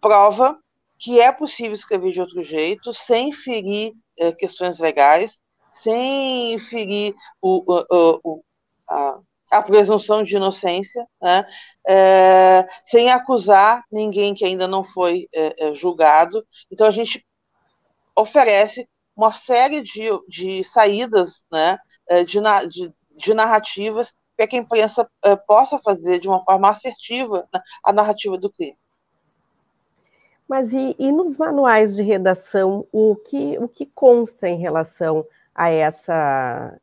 prova 0.00 0.58
que 0.98 1.20
é 1.20 1.30
possível 1.32 1.74
escrever 1.74 2.12
de 2.12 2.20
outro 2.20 2.42
jeito, 2.42 2.92
sem 2.94 3.32
ferir 3.32 3.92
questões 4.38 4.78
legais, 4.78 5.40
sem 5.70 6.58
ferir 6.58 7.14
o, 7.40 7.62
o, 7.66 8.20
o 8.24 8.44
a, 8.88 9.18
a 9.50 9.62
presunção 9.62 10.22
de 10.22 10.36
inocência, 10.36 11.06
né? 11.20 11.46
é, 11.86 12.66
sem 12.84 13.10
acusar 13.10 13.84
ninguém 13.90 14.34
que 14.34 14.44
ainda 14.44 14.66
não 14.66 14.82
foi 14.82 15.28
é, 15.34 15.68
é, 15.68 15.74
julgado. 15.74 16.44
Então, 16.70 16.86
a 16.86 16.90
gente 16.90 17.24
oferece 18.16 18.88
uma 19.14 19.32
série 19.32 19.82
de, 19.82 20.08
de 20.28 20.64
saídas 20.64 21.44
né, 21.50 21.78
é, 22.08 22.24
de, 22.24 22.40
de, 22.68 22.92
de 23.16 23.34
narrativas 23.34 24.12
para 24.36 24.46
que 24.46 24.56
a 24.56 24.58
imprensa 24.58 25.08
é, 25.24 25.36
possa 25.36 25.78
fazer 25.78 26.20
de 26.20 26.28
uma 26.28 26.44
forma 26.44 26.68
assertiva 26.70 27.48
né, 27.52 27.60
a 27.84 27.92
narrativa 27.92 28.36
do 28.36 28.50
crime. 28.50 28.76
Mas 30.48 30.72
e, 30.72 30.94
e, 30.98 31.10
nos 31.10 31.36
manuais 31.36 31.96
de 31.96 32.02
redação, 32.02 32.86
o 32.92 33.16
que, 33.16 33.58
o 33.58 33.68
que 33.68 33.86
consta 33.86 34.48
em 34.48 34.58
relação 34.58 35.26
a 35.54 35.70
essa, 35.70 36.78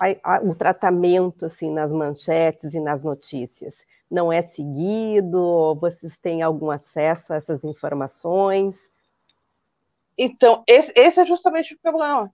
a, 0.00 0.36
a, 0.36 0.40
o 0.42 0.54
tratamento 0.54 1.44
assim 1.44 1.70
nas 1.70 1.90
manchetes 1.90 2.72
e 2.72 2.80
nas 2.80 3.02
notícias? 3.02 3.74
Não 4.10 4.32
é 4.32 4.42
seguido? 4.42 5.74
Vocês 5.80 6.16
têm 6.18 6.42
algum 6.42 6.70
acesso 6.70 7.32
a 7.32 7.36
essas 7.36 7.64
informações? 7.64 8.76
Então, 10.16 10.62
esse, 10.66 10.92
esse 10.96 11.20
é 11.20 11.26
justamente 11.26 11.74
o 11.74 11.78
problema. 11.80 12.32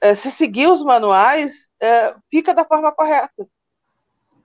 É, 0.00 0.14
se 0.14 0.30
seguir 0.30 0.66
os 0.68 0.84
manuais, 0.84 1.72
é, 1.80 2.14
fica 2.30 2.52
da 2.52 2.66
forma 2.66 2.92
correta. 2.92 3.48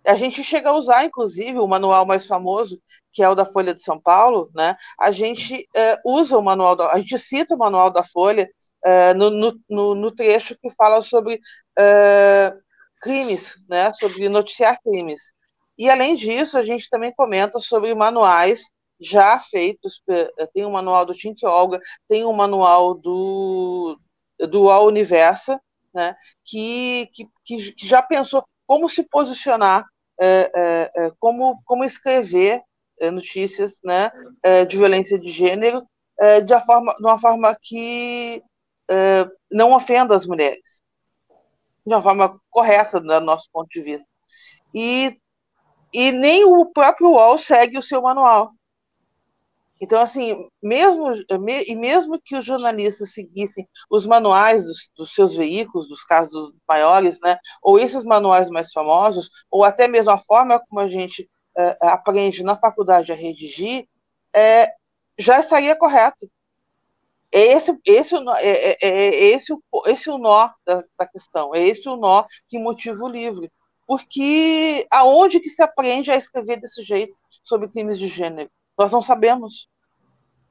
A 0.05 0.15
gente 0.15 0.43
chega 0.43 0.69
a 0.69 0.73
usar, 0.73 1.05
inclusive, 1.05 1.59
o 1.59 1.67
manual 1.67 2.05
mais 2.05 2.25
famoso, 2.25 2.81
que 3.13 3.21
é 3.21 3.29
o 3.29 3.35
da 3.35 3.45
Folha 3.45 3.73
de 3.73 3.83
São 3.83 3.99
Paulo, 3.99 4.49
né? 4.55 4.75
A 4.99 5.11
gente 5.11 5.67
é, 5.75 5.99
usa 6.03 6.37
o 6.37 6.41
manual, 6.41 6.75
da, 6.75 6.91
a 6.91 6.97
gente 6.97 7.17
cita 7.19 7.53
o 7.53 7.57
manual 7.57 7.91
da 7.91 8.03
Folha 8.03 8.49
uh, 8.85 9.13
no, 9.15 9.59
no, 9.69 9.95
no, 9.95 10.11
trecho 10.11 10.57
que 10.59 10.69
fala 10.71 11.01
sobre 11.01 11.35
uh, 11.35 12.61
crimes, 13.01 13.55
né, 13.69 13.91
sobre 13.93 14.29
noticiar 14.29 14.79
crimes. 14.81 15.31
E, 15.77 15.89
além 15.89 16.15
disso, 16.15 16.57
a 16.57 16.65
gente 16.65 16.89
também 16.89 17.13
comenta 17.15 17.59
sobre 17.59 17.93
manuais 17.95 18.69
já 18.99 19.39
feitos, 19.39 19.99
tem 20.53 20.63
o 20.63 20.67
um 20.67 20.71
manual 20.73 21.05
do 21.05 21.15
Tink 21.15 21.43
Olga, 21.43 21.79
tem 22.07 22.23
o 22.23 22.29
um 22.29 22.35
manual 22.35 22.93
do, 22.93 23.99
do 24.47 24.69
All 24.69 24.85
Universa, 24.85 25.59
né, 25.91 26.15
que, 26.45 27.09
que, 27.11 27.27
que 27.43 27.87
já 27.87 28.01
pensou 28.03 28.43
como 28.71 28.87
se 28.87 29.03
posicionar, 29.03 29.85
é, 30.17 30.49
é, 30.55 30.91
é, 30.95 31.11
como, 31.19 31.61
como 31.65 31.83
escrever 31.83 32.63
notícias 33.11 33.81
né, 33.83 34.09
de 34.69 34.77
violência 34.77 35.19
de 35.19 35.29
gênero 35.29 35.85
de, 36.45 36.53
uma 36.53 36.61
forma, 36.61 36.93
de 36.93 37.03
uma 37.03 37.19
forma 37.19 37.57
que 37.59 38.41
não 39.51 39.73
ofenda 39.73 40.15
as 40.15 40.27
mulheres, 40.27 40.83
de 41.85 41.93
uma 41.93 42.01
forma 42.01 42.39
correta, 42.49 43.01
do 43.01 43.19
nosso 43.21 43.49
ponto 43.51 43.67
de 43.71 43.81
vista. 43.81 44.07
E, 44.73 45.17
e 45.91 46.11
nem 46.11 46.45
o 46.45 46.67
próprio 46.67 47.09
UOL 47.09 47.39
segue 47.39 47.79
o 47.79 47.83
seu 47.83 48.03
manual. 48.03 48.51
Então, 49.81 49.99
assim, 49.99 50.47
mesmo, 50.61 51.11
e 51.67 51.75
mesmo 51.75 52.21
que 52.23 52.35
os 52.35 52.45
jornalistas 52.45 53.13
seguissem 53.13 53.67
os 53.89 54.05
manuais 54.05 54.63
dos, 54.63 54.91
dos, 54.95 55.15
seus 55.15 55.35
veículos, 55.35 55.89
dos 55.89 56.03
casos 56.03 56.53
maiores, 56.69 57.19
né, 57.19 57.35
ou 57.63 57.79
esses 57.79 58.05
manuais 58.05 58.51
mais 58.51 58.71
famosos, 58.71 59.27
ou 59.49 59.63
até 59.63 59.87
mesmo 59.87 60.11
a 60.11 60.19
forma 60.19 60.59
como 60.59 60.79
a 60.79 60.87
gente 60.87 61.23
uh, 61.57 61.87
aprende 61.87 62.43
na 62.43 62.55
faculdade 62.55 63.11
a 63.11 63.15
redigir, 63.15 63.87
é, 64.35 64.71
já 65.17 65.39
estaria 65.39 65.75
correto. 65.75 66.29
Esse, 67.31 67.75
esse, 67.83 68.15
é, 68.15 68.49
é, 68.49 68.77
é, 68.83 68.87
é 68.87 69.25
esse, 69.33 69.51
esse 69.87 70.09
o 70.11 70.17
nó 70.19 70.51
da, 70.63 70.83
da, 70.99 71.07
questão, 71.07 71.55
é 71.55 71.63
esse 71.63 71.89
o 71.89 71.95
nó 71.95 72.25
que 72.47 72.59
motiva 72.59 73.03
o 73.03 73.09
livro. 73.09 73.49
Porque 73.87 74.85
aonde 74.91 75.39
que 75.39 75.49
se 75.49 75.63
aprende 75.63 76.11
a 76.11 76.17
escrever 76.17 76.57
desse 76.57 76.83
jeito 76.83 77.15
sobre 77.41 77.67
crimes 77.67 77.97
de 77.97 78.07
gênero? 78.07 78.49
Nós 78.81 78.91
não 78.91 79.01
sabemos. 79.01 79.67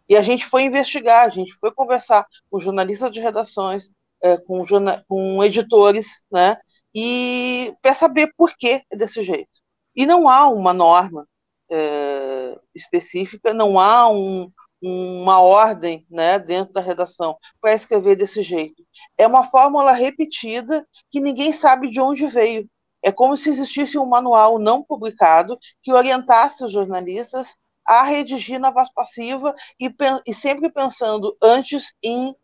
E 0.09 0.17
a 0.17 0.23
gente 0.23 0.47
foi 0.47 0.63
investigar, 0.63 1.27
a 1.27 1.31
gente 1.31 1.53
foi 1.55 1.73
conversar 1.73 2.25
com 2.49 2.61
jornalistas 2.61 3.11
de 3.11 3.21
redações, 3.21 3.91
é, 4.23 4.37
com, 4.37 4.63
com 5.09 5.43
editores, 5.43 6.27
né? 6.31 6.57
E 6.95 7.75
para 7.83 7.93
saber 7.93 8.33
por 8.37 8.55
que 8.57 8.85
é 8.89 8.97
desse 8.97 9.25
jeito. 9.25 9.51
E 9.97 10.07
não 10.07 10.29
há 10.29 10.47
uma 10.47 10.73
norma 10.73 11.27
é, 11.69 12.57
específica, 12.73 13.53
não 13.53 13.81
há 13.81 14.09
um, 14.09 14.49
uma 14.81 15.41
ordem 15.41 16.07
né, 16.09 16.39
dentro 16.39 16.73
da 16.73 16.81
redação 16.81 17.37
para 17.61 17.75
escrever 17.75 18.15
desse 18.15 18.45
jeito. 18.45 18.85
É 19.19 19.27
uma 19.27 19.43
fórmula 19.43 19.91
repetida 19.91 20.87
que 21.11 21.21
ninguém 21.21 21.53
sabe 21.53 21.91
de 21.91 22.01
onde 22.01 22.27
veio. 22.29 22.71
É 23.03 23.11
como 23.11 23.37
se 23.37 23.51
existisse 23.51 23.99
um 23.99 24.07
manual 24.07 24.61
não 24.61 24.85
publicado 24.85 25.59
que 25.83 25.93
orientasse 25.93 26.65
os 26.65 26.71
jornalistas 26.71 27.57
a 27.91 28.05
redigir 28.05 28.61
na 28.61 28.71
voz 28.71 28.89
passiva 28.95 29.53
e, 29.79 29.93
e 30.25 30.33
sempre 30.33 30.71
pensando 30.71 31.37
antes 31.43 31.93
em 32.01 32.37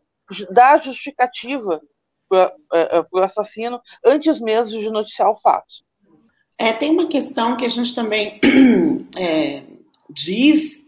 dar 0.51 0.83
justificativa 0.83 1.81
para 2.27 2.53
é, 2.73 2.97
é, 2.97 3.05
o 3.09 3.19
assassino, 3.19 3.79
antes 4.03 4.41
mesmo 4.41 4.77
de 4.77 4.89
noticiar 4.89 5.31
o 5.31 5.39
fato. 5.39 5.85
É, 6.57 6.73
tem 6.73 6.91
uma 6.91 7.07
questão 7.07 7.55
que 7.55 7.63
a 7.63 7.69
gente 7.69 7.95
também 7.95 8.41
é, 9.17 9.63
diz 10.09 10.83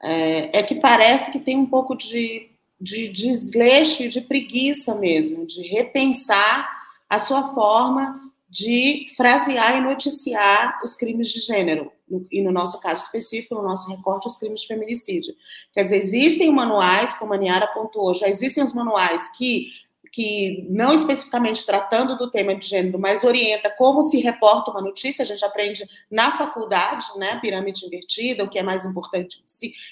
é, 0.00 0.60
é 0.60 0.62
que 0.62 0.76
parece 0.76 1.32
que 1.32 1.40
tem 1.40 1.56
um 1.56 1.66
pouco 1.66 1.96
de, 1.96 2.48
de 2.80 3.08
desleixo 3.08 4.04
e 4.04 4.08
de 4.08 4.20
preguiça 4.20 4.94
mesmo, 4.94 5.44
de 5.44 5.62
repensar 5.62 6.70
a 7.08 7.18
sua 7.18 7.52
forma 7.52 8.20
de 8.48 9.06
frasear 9.16 9.76
e 9.76 9.80
noticiar 9.80 10.80
os 10.84 10.94
crimes 10.94 11.28
de 11.30 11.40
gênero, 11.40 11.90
e 12.30 12.42
no 12.42 12.52
nosso 12.52 12.80
caso 12.80 13.02
específico, 13.02 13.54
no 13.54 13.62
nosso 13.62 13.88
recorte, 13.88 14.28
os 14.28 14.38
crimes 14.38 14.60
de 14.60 14.68
feminicídio. 14.68 15.34
Quer 15.72 15.84
dizer, 15.84 15.96
existem 15.96 16.52
manuais, 16.52 17.14
como 17.14 17.34
a 17.34 17.36
Niara 17.36 17.66
pontuou, 17.68 18.14
já 18.14 18.28
existem 18.28 18.62
os 18.62 18.72
manuais 18.72 19.30
que 19.36 19.68
que 20.12 20.66
não 20.70 20.94
especificamente 20.94 21.66
tratando 21.66 22.16
do 22.16 22.30
tema 22.30 22.54
de 22.54 22.66
gênero, 22.66 22.98
mas 22.98 23.22
orienta 23.22 23.68
como 23.76 24.02
se 24.02 24.18
reporta 24.18 24.70
uma 24.70 24.80
notícia, 24.80 25.22
a 25.22 25.26
gente 25.26 25.44
aprende 25.44 25.84
na 26.10 26.38
faculdade, 26.38 27.04
né, 27.18 27.38
pirâmide 27.38 27.84
invertida, 27.84 28.42
o 28.42 28.48
que 28.48 28.58
é 28.58 28.62
mais 28.62 28.86
importante 28.86 29.44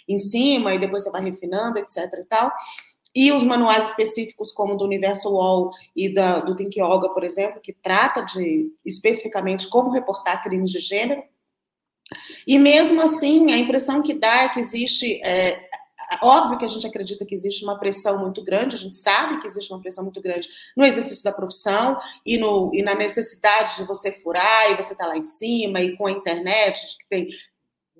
em 0.08 0.18
cima, 0.18 0.72
e 0.72 0.78
depois 0.78 1.02
você 1.02 1.10
vai 1.10 1.22
refinando, 1.22 1.78
etc 1.78 2.10
e 2.22 2.24
tal. 2.24 2.50
E 3.14 3.30
os 3.30 3.44
manuais 3.44 3.88
específicos, 3.88 4.50
como 4.50 4.76
do 4.76 4.84
Universo 4.84 5.30
Wall 5.30 5.70
e 5.94 6.12
da, 6.12 6.40
do 6.40 6.56
Think 6.56 6.80
Yoga, 6.80 7.10
por 7.10 7.22
exemplo, 7.22 7.60
que 7.60 7.72
trata 7.72 8.22
de 8.22 8.72
especificamente 8.84 9.68
como 9.68 9.92
reportar 9.92 10.42
crimes 10.42 10.70
de 10.72 10.80
gênero. 10.80 11.22
E 12.46 12.58
mesmo 12.58 13.00
assim, 13.00 13.52
a 13.52 13.56
impressão 13.56 14.02
que 14.02 14.14
dá 14.14 14.42
é 14.42 14.48
que 14.48 14.60
existe 14.60 15.20
é, 15.24 15.68
Óbvio 16.22 16.58
que 16.58 16.64
a 16.64 16.68
gente 16.68 16.86
acredita 16.86 17.24
que 17.24 17.34
existe 17.34 17.64
uma 17.64 17.78
pressão 17.78 18.18
muito 18.18 18.42
grande, 18.42 18.76
a 18.76 18.78
gente 18.78 18.96
sabe 18.96 19.40
que 19.40 19.46
existe 19.46 19.72
uma 19.72 19.80
pressão 19.80 20.04
muito 20.04 20.20
grande 20.20 20.48
no 20.76 20.84
exercício 20.84 21.24
da 21.24 21.32
profissão 21.32 21.98
e, 22.24 22.36
no, 22.36 22.70
e 22.74 22.82
na 22.82 22.94
necessidade 22.94 23.76
de 23.76 23.84
você 23.84 24.12
furar 24.12 24.70
e 24.70 24.76
você 24.76 24.92
estar 24.92 25.04
tá 25.04 25.10
lá 25.10 25.16
em 25.16 25.24
cima 25.24 25.80
e 25.80 25.96
com 25.96 26.06
a 26.06 26.12
internet, 26.12 26.80
que 26.98 27.08
tem 27.08 27.28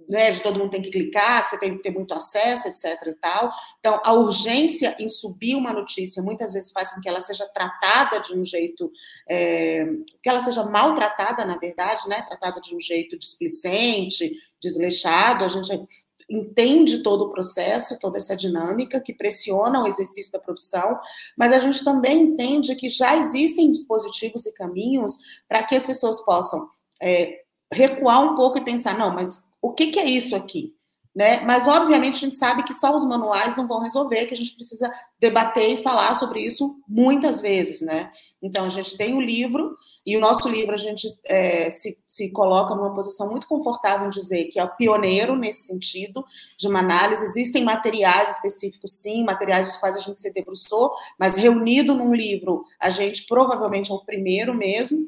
né, 0.09 0.31
de 0.31 0.43
todo 0.43 0.59
mundo 0.59 0.71
tem 0.71 0.83
que 0.83 0.91
clicar, 0.91 1.45
que 1.45 1.51
você 1.51 1.59
tem 1.59 1.77
que 1.77 1.83
ter 1.83 1.91
muito 1.91 2.13
acesso, 2.15 2.69
etc. 2.69 2.85
e 3.07 3.15
tal. 3.15 3.53
Então, 3.79 4.01
a 4.05 4.13
urgência 4.13 4.97
em 4.99 5.09
subir 5.09 5.55
uma 5.57 5.73
notícia 5.73 6.23
muitas 6.23 6.53
vezes 6.53 6.73
faz 6.73 6.93
com 6.93 7.01
que 7.01 7.09
ela 7.09 7.21
seja 7.21 7.47
tratada 7.49 8.21
de 8.21 8.39
um 8.39 8.45
jeito, 8.45 8.91
é, 9.29 9.85
que 10.23 10.29
ela 10.29 10.41
seja 10.41 10.65
maltratada, 10.65 11.45
na 11.45 11.57
verdade, 11.57 12.09
né, 12.09 12.23
tratada 12.23 12.61
de 12.61 12.75
um 12.75 12.81
jeito 12.81 13.19
displicente, 13.19 14.33
desleixado. 14.61 15.45
A 15.45 15.49
gente 15.49 15.87
entende 16.29 17.03
todo 17.03 17.25
o 17.25 17.31
processo, 17.31 17.99
toda 17.99 18.19
essa 18.19 18.37
dinâmica 18.37 19.01
que 19.01 19.13
pressiona 19.13 19.83
o 19.83 19.87
exercício 19.87 20.33
da 20.33 20.39
profissão, 20.39 20.99
mas 21.37 21.53
a 21.53 21.59
gente 21.59 21.85
também 21.85 22.23
entende 22.23 22.75
que 22.75 22.89
já 22.89 23.17
existem 23.17 23.71
dispositivos 23.71 24.47
e 24.47 24.53
caminhos 24.53 25.19
para 25.49 25.63
que 25.63 25.75
as 25.75 25.87
pessoas 25.87 26.25
possam 26.25 26.69
é, 27.01 27.43
recuar 27.73 28.23
um 28.23 28.35
pouco 28.35 28.59
e 28.59 28.65
pensar, 28.65 28.97
não, 28.99 29.13
mas 29.13 29.45
o 29.65 29.73
que, 29.73 29.87
que 29.87 29.99
é 29.99 30.05
isso 30.05 30.37
aqui? 30.37 30.75
Né? 31.15 31.41
Mas, 31.43 31.67
obviamente, 31.69 32.17
a 32.17 32.19
gente 32.19 32.37
sabe 32.37 32.65
que 32.65 32.75
só 32.75 32.95
os 32.95 33.07
manuais 33.07 33.57
não 33.57 33.69
vão 33.69 33.79
resolver, 33.79 34.27
que 34.27 34.35
a 34.35 34.37
gente 34.37 34.55
precisa 34.57 34.93
debater 35.19 35.71
e 35.71 35.83
falar 35.83 36.17
sobre 36.17 36.41
isso 36.41 36.75
muitas 36.89 37.41
vezes, 37.41 37.81
né? 37.81 38.11
Então, 38.43 38.67
a 38.67 38.69
gente 38.69 38.97
tem 38.97 39.15
o 39.15 39.21
livro, 39.21 39.75
e 40.05 40.17
o 40.17 40.21
nosso 40.21 40.49
livro 40.49 40.75
a 40.75 40.77
gente 40.77 41.07
é, 41.25 41.71
se, 41.71 41.97
se 42.07 42.31
coloca 42.31 42.75
numa 42.75 42.93
posição 42.93 43.31
muito 43.31 43.47
confortável 43.47 44.09
em 44.09 44.11
dizer 44.11 44.47
que 44.47 44.59
é 44.59 44.65
o 44.65 44.75
pioneiro 44.77 45.37
nesse 45.37 45.69
sentido 45.69 46.25
de 46.59 46.67
uma 46.67 46.81
análise. 46.81 47.25
Existem 47.25 47.65
materiais 47.65 48.31
específicos, 48.33 48.91
sim, 48.91 49.25
materiais 49.25 49.69
dos 49.69 49.77
quais 49.77 49.97
a 49.97 50.01
gente 50.01 50.21
se 50.21 50.33
debruçou, 50.33 50.93
mas 51.17 51.37
reunido 51.37 51.95
num 51.95 52.13
livro, 52.13 52.65
a 52.79 52.91
gente 52.91 53.25
provavelmente 53.27 53.91
é 53.91 53.95
o 53.95 54.05
primeiro 54.05 54.53
mesmo, 54.53 55.07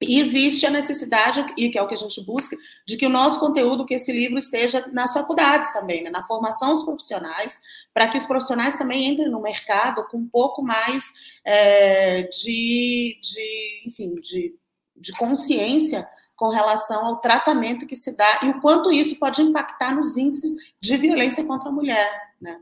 e 0.00 0.20
existe 0.20 0.66
a 0.66 0.70
necessidade, 0.70 1.44
e 1.56 1.70
que 1.70 1.78
é 1.78 1.82
o 1.82 1.86
que 1.86 1.94
a 1.94 1.98
gente 1.98 2.22
busca, 2.24 2.56
de 2.86 2.96
que 2.96 3.06
o 3.06 3.10
nosso 3.10 3.40
conteúdo, 3.40 3.86
que 3.86 3.94
esse 3.94 4.12
livro 4.12 4.36
esteja 4.36 4.86
nas 4.92 5.12
faculdades 5.12 5.72
também, 5.72 6.02
né, 6.02 6.10
na 6.10 6.22
formação 6.24 6.74
dos 6.74 6.84
profissionais, 6.84 7.58
para 7.94 8.06
que 8.06 8.18
os 8.18 8.26
profissionais 8.26 8.76
também 8.76 9.08
entrem 9.08 9.30
no 9.30 9.40
mercado 9.40 10.06
com 10.08 10.18
um 10.18 10.28
pouco 10.28 10.62
mais 10.62 11.02
é, 11.44 12.22
de, 12.24 13.18
de, 13.22 13.82
enfim, 13.86 14.14
de, 14.16 14.54
de 14.94 15.12
consciência 15.12 16.06
com 16.36 16.48
relação 16.48 17.06
ao 17.06 17.16
tratamento 17.16 17.86
que 17.86 17.96
se 17.96 18.14
dá 18.14 18.40
e 18.42 18.50
o 18.50 18.60
quanto 18.60 18.92
isso 18.92 19.18
pode 19.18 19.40
impactar 19.40 19.94
nos 19.94 20.18
índices 20.18 20.54
de 20.78 20.96
violência 20.98 21.42
contra 21.42 21.70
a 21.70 21.72
mulher, 21.72 22.34
né? 22.38 22.60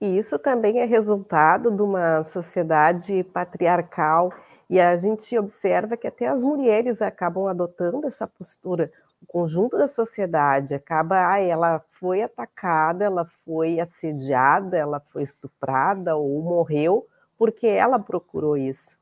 E 0.00 0.18
isso 0.18 0.36
também 0.36 0.80
é 0.80 0.84
resultado 0.84 1.70
de 1.70 1.80
uma 1.80 2.24
sociedade 2.24 3.22
patriarcal 3.22 4.32
e 4.72 4.80
a 4.80 4.96
gente 4.96 5.38
observa 5.38 5.98
que 5.98 6.06
até 6.06 6.26
as 6.26 6.42
mulheres 6.42 7.02
acabam 7.02 7.46
adotando 7.46 8.06
essa 8.06 8.26
postura. 8.26 8.90
O 9.20 9.26
conjunto 9.26 9.76
da 9.76 9.86
sociedade 9.86 10.74
acaba, 10.74 11.30
ah, 11.30 11.38
ela 11.38 11.84
foi 11.90 12.22
atacada, 12.22 13.04
ela 13.04 13.26
foi 13.26 13.78
assediada, 13.78 14.74
ela 14.78 14.98
foi 14.98 15.24
estuprada 15.24 16.16
ou 16.16 16.40
morreu 16.40 17.06
porque 17.36 17.66
ela 17.66 17.98
procurou 17.98 18.56
isso. 18.56 18.98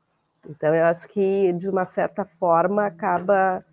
Então, 0.49 0.75
eu 0.75 0.83
acho 0.83 1.07
que, 1.07 1.53
de 1.53 1.69
uma 1.69 1.85
certa 1.85 2.25
forma, 2.25 2.85
acaba 2.85 3.63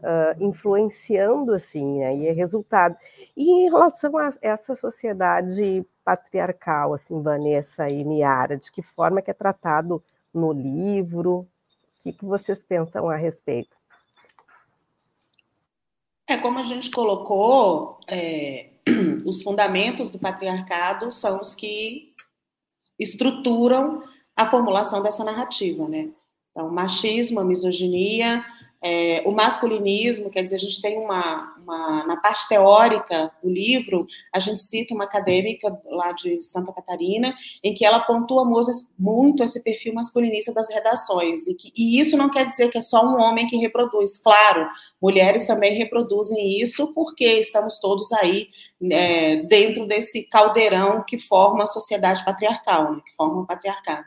uh, 0.00 0.44
influenciando, 0.44 1.52
assim, 1.52 2.02
aí 2.02 2.26
é 2.26 2.32
resultado. 2.32 2.96
E 3.36 3.48
em 3.48 3.70
relação 3.70 4.18
a 4.18 4.32
essa 4.42 4.74
sociedade 4.74 5.86
patriarcal, 6.04 6.94
assim, 6.94 7.22
Vanessa 7.22 7.88
e 7.88 8.02
Niara, 8.02 8.56
de 8.56 8.72
que 8.72 8.82
forma 8.82 9.22
que 9.22 9.30
é 9.30 9.34
tratado 9.34 10.02
no 10.34 10.52
livro? 10.52 11.48
O 12.04 12.12
que 12.12 12.24
vocês 12.24 12.62
pensam 12.64 13.08
a 13.08 13.16
respeito? 13.16 13.74
É 16.26 16.36
como 16.36 16.58
a 16.58 16.62
gente 16.62 16.90
colocou, 16.90 18.00
é, 18.08 18.70
os 19.24 19.42
fundamentos 19.42 20.10
do 20.10 20.18
patriarcado 20.18 21.12
são 21.12 21.40
os 21.40 21.54
que 21.54 22.12
estruturam 22.98 24.02
a 24.36 24.46
formulação 24.46 25.02
dessa 25.02 25.24
narrativa, 25.24 25.88
né? 25.88 26.10
Então, 26.50 26.70
machismo, 26.70 27.42
misoginia, 27.44 28.44
é, 28.86 29.22
o 29.24 29.32
masculinismo, 29.32 30.28
quer 30.28 30.42
dizer, 30.42 30.56
a 30.56 30.58
gente 30.58 30.82
tem 30.82 30.98
uma, 30.98 31.54
uma, 31.56 32.04
na 32.06 32.18
parte 32.18 32.46
teórica 32.46 33.32
do 33.42 33.48
livro, 33.48 34.06
a 34.30 34.38
gente 34.38 34.60
cita 34.60 34.92
uma 34.92 35.04
acadêmica 35.04 35.74
lá 35.86 36.12
de 36.12 36.38
Santa 36.42 36.70
Catarina, 36.70 37.34
em 37.62 37.72
que 37.72 37.82
ela 37.82 38.00
pontua 38.00 38.44
muito 38.98 39.42
esse 39.42 39.62
perfil 39.62 39.94
masculinista 39.94 40.52
das 40.52 40.68
redações, 40.68 41.46
e, 41.46 41.54
que, 41.54 41.72
e 41.74 41.98
isso 41.98 42.14
não 42.14 42.28
quer 42.28 42.44
dizer 42.44 42.68
que 42.68 42.76
é 42.76 42.82
só 42.82 43.02
um 43.02 43.18
homem 43.18 43.46
que 43.46 43.56
reproduz, 43.56 44.18
claro, 44.18 44.68
mulheres 45.00 45.46
também 45.46 45.78
reproduzem 45.78 46.60
isso, 46.60 46.92
porque 46.92 47.24
estamos 47.24 47.78
todos 47.78 48.12
aí 48.12 48.48
é, 48.92 49.36
dentro 49.44 49.86
desse 49.86 50.24
caldeirão 50.24 51.02
que 51.08 51.16
forma 51.16 51.64
a 51.64 51.68
sociedade 51.68 52.22
patriarcal, 52.22 52.92
né, 52.92 52.98
que 53.02 53.16
forma 53.16 53.40
o 53.40 53.46
patriarcado. 53.46 54.04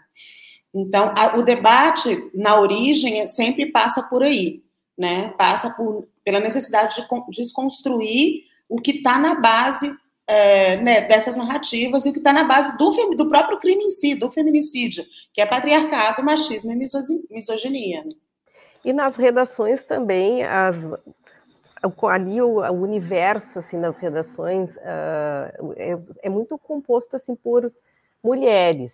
Então, 0.72 1.12
a, 1.18 1.36
o 1.36 1.42
debate 1.42 2.30
na 2.32 2.60
origem 2.60 3.26
sempre 3.26 3.72
passa 3.72 4.04
por 4.04 4.22
aí 4.22 4.66
né? 4.98 5.30
Passa 5.38 5.70
por, 5.70 6.08
pela 6.24 6.40
necessidade 6.40 6.96
de 6.96 7.08
desconstruir 7.38 8.44
o 8.68 8.82
que 8.82 8.92
está 8.92 9.18
na 9.18 9.36
base 9.36 9.94
é, 10.28 10.76
né, 10.78 11.02
dessas 11.02 11.36
narrativas 11.38 12.06
e 12.06 12.10
o 12.10 12.14
que 12.14 12.20
está 12.20 12.34
na 12.34 12.44
base 12.44 12.78
do, 12.78 13.16
do, 13.16 13.30
próprio 13.30 13.58
crime 13.58 13.86
em 13.86 13.92
si, 13.92 14.14
do 14.14 14.30
feminicídio, 14.30 15.06
que 15.32 15.40
é 15.40 15.46
patriarcado, 15.46 16.24
machismo 16.24 16.72
e 16.72 16.76
misoginia. 17.30 18.04
Né? 18.04 18.12
E 18.84 18.92
nas 18.92 19.16
redações 19.16 19.84
também, 19.84 20.44
as, 20.44 20.76
ali 22.10 22.42
o, 22.42 22.60
o, 22.60 22.82
universo 22.82 23.60
assim 23.60 23.78
nas 23.78 23.98
redações 23.98 24.76
uh, 24.78 25.74
é, 25.78 25.98
é, 26.24 26.30
muito 26.30 26.58
composto 26.58 27.16
assim 27.16 27.36
por 27.36 27.72
mulheres 28.22 28.94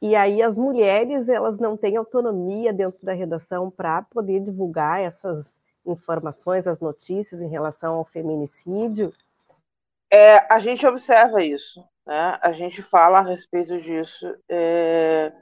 e 0.00 0.14
aí 0.14 0.42
as 0.42 0.56
mulheres 0.56 1.28
elas 1.28 1.58
não 1.58 1.76
têm 1.76 1.96
autonomia 1.96 2.72
dentro 2.72 3.04
da 3.04 3.12
redação 3.12 3.70
para 3.70 4.02
poder 4.02 4.40
divulgar 4.40 5.00
essas 5.00 5.58
informações, 5.84 6.66
as 6.66 6.80
notícias 6.80 7.40
em 7.40 7.48
relação 7.48 7.94
ao 7.94 8.04
feminicídio. 8.04 9.12
É, 10.12 10.52
a 10.52 10.60
gente 10.60 10.86
observa 10.86 11.42
isso, 11.42 11.84
né? 12.06 12.38
A 12.40 12.52
gente 12.52 12.80
fala 12.80 13.18
a 13.18 13.22
respeito 13.22 13.80
disso 13.80 14.34
é, 14.48 15.32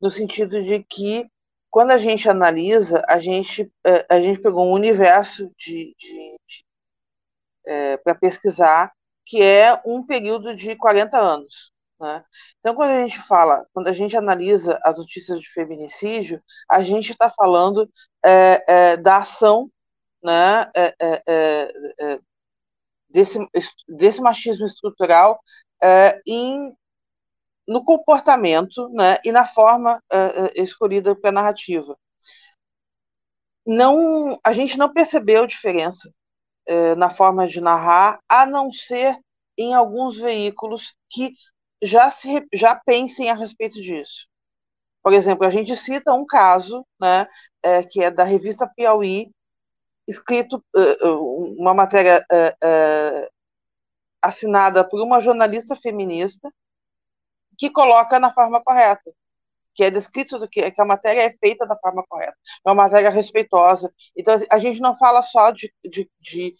no 0.00 0.10
sentido 0.10 0.62
de 0.62 0.82
que 0.82 1.28
quando 1.70 1.92
a 1.92 1.98
gente 1.98 2.28
analisa, 2.28 3.00
a 3.08 3.18
gente 3.18 3.72
é, 3.84 4.06
a 4.08 4.20
gente 4.20 4.40
pegou 4.40 4.66
um 4.66 4.72
universo 4.72 5.50
de, 5.56 5.94
de, 5.98 6.36
de 6.46 6.64
é, 7.66 7.96
para 7.96 8.14
pesquisar 8.14 8.92
que 9.24 9.42
é 9.42 9.80
um 9.86 10.04
período 10.04 10.54
de 10.54 10.76
40 10.76 11.16
anos. 11.16 11.71
Né? 12.02 12.24
Então, 12.58 12.74
quando 12.74 12.90
a 12.90 13.00
gente 13.00 13.20
fala, 13.22 13.64
quando 13.72 13.86
a 13.86 13.92
gente 13.92 14.16
analisa 14.16 14.76
as 14.82 14.98
notícias 14.98 15.40
de 15.40 15.48
feminicídio, 15.48 16.42
a 16.68 16.82
gente 16.82 17.12
está 17.12 17.30
falando 17.30 17.88
é, 18.26 18.64
é, 18.66 18.96
da 18.96 19.18
ação 19.18 19.70
né, 20.20 20.68
é, 20.74 20.94
é, 21.00 21.22
é, 21.28 21.72
é 22.00 22.20
desse, 23.08 23.38
desse 23.88 24.20
machismo 24.20 24.66
estrutural 24.66 25.38
em, 26.26 26.74
no 27.68 27.84
comportamento 27.84 28.88
né, 28.88 29.18
e 29.24 29.30
na 29.30 29.46
forma 29.46 30.02
escolhida 30.56 31.14
pela 31.14 31.34
narrativa. 31.34 31.96
Não, 33.64 34.40
a 34.44 34.52
gente 34.52 34.76
não 34.76 34.92
percebeu 34.92 35.46
diferença 35.46 36.10
na 36.96 37.10
forma 37.10 37.46
de 37.46 37.60
narrar, 37.60 38.18
a 38.28 38.46
não 38.46 38.72
ser 38.72 39.20
em 39.58 39.74
alguns 39.74 40.18
veículos 40.18 40.94
que 41.10 41.34
já, 41.82 42.10
se, 42.10 42.46
já 42.52 42.74
pensem 42.74 43.30
a 43.30 43.34
respeito 43.34 43.80
disso. 43.80 44.26
Por 45.02 45.12
exemplo, 45.12 45.46
a 45.46 45.50
gente 45.50 45.76
cita 45.76 46.12
um 46.14 46.24
caso, 46.24 46.86
né, 47.00 47.26
é, 47.62 47.82
que 47.82 48.02
é 48.02 48.10
da 48.10 48.24
revista 48.24 48.70
Piauí, 48.76 49.30
escrito 50.06 50.62
uh, 50.76 51.54
uma 51.58 51.74
matéria 51.74 52.24
uh, 52.30 53.24
uh, 53.24 53.28
assinada 54.20 54.88
por 54.88 55.00
uma 55.02 55.20
jornalista 55.20 55.76
feminista, 55.76 56.52
que 57.58 57.70
coloca 57.70 58.18
na 58.18 58.32
forma 58.32 58.62
correta 58.62 59.12
que 59.74 59.84
é 59.84 59.90
descrito 59.90 60.38
do 60.38 60.48
que, 60.48 60.70
que 60.70 60.80
a 60.80 60.84
matéria 60.84 61.22
é 61.22 61.36
feita 61.38 61.66
da 61.66 61.76
forma 61.78 62.04
correta, 62.08 62.36
é 62.64 62.68
uma 62.68 62.74
matéria 62.74 63.10
respeitosa. 63.10 63.92
Então, 64.16 64.38
a 64.50 64.58
gente 64.58 64.80
não 64.80 64.94
fala 64.94 65.22
só 65.22 65.50
de, 65.50 65.72
de, 65.82 66.10
de, 66.20 66.54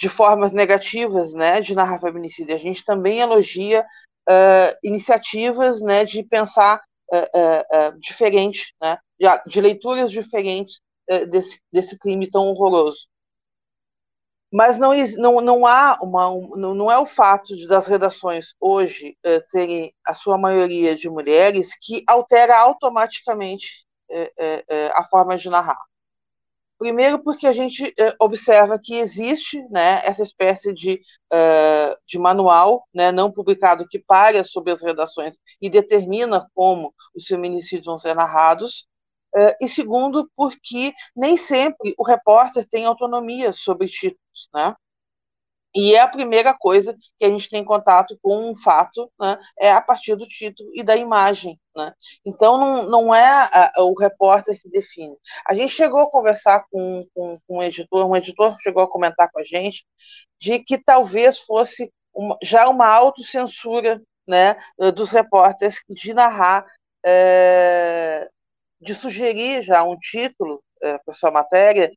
de 0.00 0.08
formas 0.08 0.50
negativas 0.50 1.34
né, 1.34 1.60
de 1.60 1.74
narrar 1.74 2.00
feminicídio, 2.00 2.54
a 2.54 2.58
gente 2.58 2.82
também 2.82 3.20
elogia 3.20 3.84
é, 4.26 4.78
iniciativas 4.82 5.82
né, 5.82 6.06
de 6.06 6.22
pensar 6.22 6.82
é, 7.12 7.28
é, 7.70 7.92
diferente, 7.98 8.74
né, 8.80 8.96
de, 9.18 9.26
de, 9.46 9.60
leituras 9.60 10.10
diferentes 10.10 10.80
desse, 11.28 11.60
desse 11.70 11.98
crime 11.98 12.30
tão 12.30 12.46
horroroso 12.46 13.08
mas 14.52 14.78
não, 14.78 14.90
não, 15.16 15.40
não 15.40 15.66
há 15.66 15.96
uma 16.02 16.28
não, 16.56 16.74
não 16.74 16.90
é 16.90 16.98
o 16.98 17.06
fato 17.06 17.54
de 17.54 17.68
das 17.68 17.86
redações 17.86 18.54
hoje 18.60 19.16
terem 19.50 19.92
a 20.04 20.12
sua 20.12 20.36
maioria 20.36 20.96
de 20.96 21.08
mulheres 21.08 21.70
que 21.80 22.02
altera 22.08 22.58
automaticamente 22.58 23.84
a 24.94 25.04
forma 25.04 25.38
de 25.38 25.48
narrar. 25.48 25.78
Primeiro, 26.80 27.22
porque 27.22 27.46
a 27.46 27.52
gente 27.52 27.92
observa 28.18 28.78
que 28.82 28.94
existe 28.94 29.62
né, 29.68 30.00
essa 30.02 30.22
espécie 30.22 30.72
de, 30.72 30.98
de 32.08 32.18
manual 32.18 32.86
né, 32.94 33.12
não 33.12 33.30
publicado 33.30 33.86
que 33.86 33.98
paga 33.98 34.42
sobre 34.44 34.72
as 34.72 34.80
redações 34.80 35.36
e 35.60 35.68
determina 35.68 36.48
como 36.54 36.94
os 37.14 37.26
feminicídios 37.26 37.84
vão 37.84 37.98
ser 37.98 38.14
narrados, 38.14 38.86
Uh, 39.32 39.54
e 39.60 39.68
segundo, 39.68 40.28
porque 40.34 40.92
nem 41.14 41.36
sempre 41.36 41.94
o 41.96 42.04
repórter 42.04 42.66
tem 42.68 42.84
autonomia 42.84 43.52
sobre 43.52 43.86
títulos, 43.86 44.48
né? 44.52 44.74
E 45.74 45.94
é 45.94 46.00
a 46.00 46.08
primeira 46.08 46.52
coisa 46.52 46.96
que 47.16 47.24
a 47.24 47.28
gente 47.28 47.48
tem 47.48 47.64
contato 47.64 48.18
com 48.22 48.50
um 48.50 48.56
fato, 48.56 49.10
né, 49.20 49.38
é 49.58 49.70
a 49.70 49.80
partir 49.80 50.16
do 50.16 50.26
título 50.26 50.68
e 50.74 50.82
da 50.82 50.96
imagem. 50.96 51.58
Né? 51.76 51.92
Então, 52.24 52.58
não, 52.58 52.82
não 52.90 53.14
é 53.14 53.24
a, 53.24 53.72
a, 53.76 53.84
o 53.84 53.94
repórter 53.94 54.60
que 54.60 54.68
define. 54.68 55.16
A 55.46 55.54
gente 55.54 55.72
chegou 55.72 56.00
a 56.00 56.10
conversar 56.10 56.64
com, 56.70 57.06
com, 57.14 57.38
com, 57.46 57.58
um 57.58 57.62
editor, 57.62 58.06
um 58.06 58.16
editor 58.16 58.56
chegou 58.60 58.82
a 58.82 58.90
comentar 58.90 59.30
com 59.30 59.40
a 59.40 59.44
gente, 59.44 59.84
de 60.40 60.58
que 60.58 60.76
talvez 60.76 61.38
fosse 61.38 61.92
uma, 62.12 62.36
já 62.42 62.68
uma 62.68 62.86
autocensura 62.86 64.02
né, 64.26 64.56
dos 64.94 65.10
repórteres 65.10 65.80
de 65.88 66.12
narrar 66.12 66.66
é, 67.04 68.28
de 68.80 68.94
sugerir 68.94 69.62
já 69.62 69.82
um 69.84 69.96
título 69.98 70.62
é, 70.82 70.98
para 70.98 71.14
sua 71.14 71.30
matéria, 71.30 71.90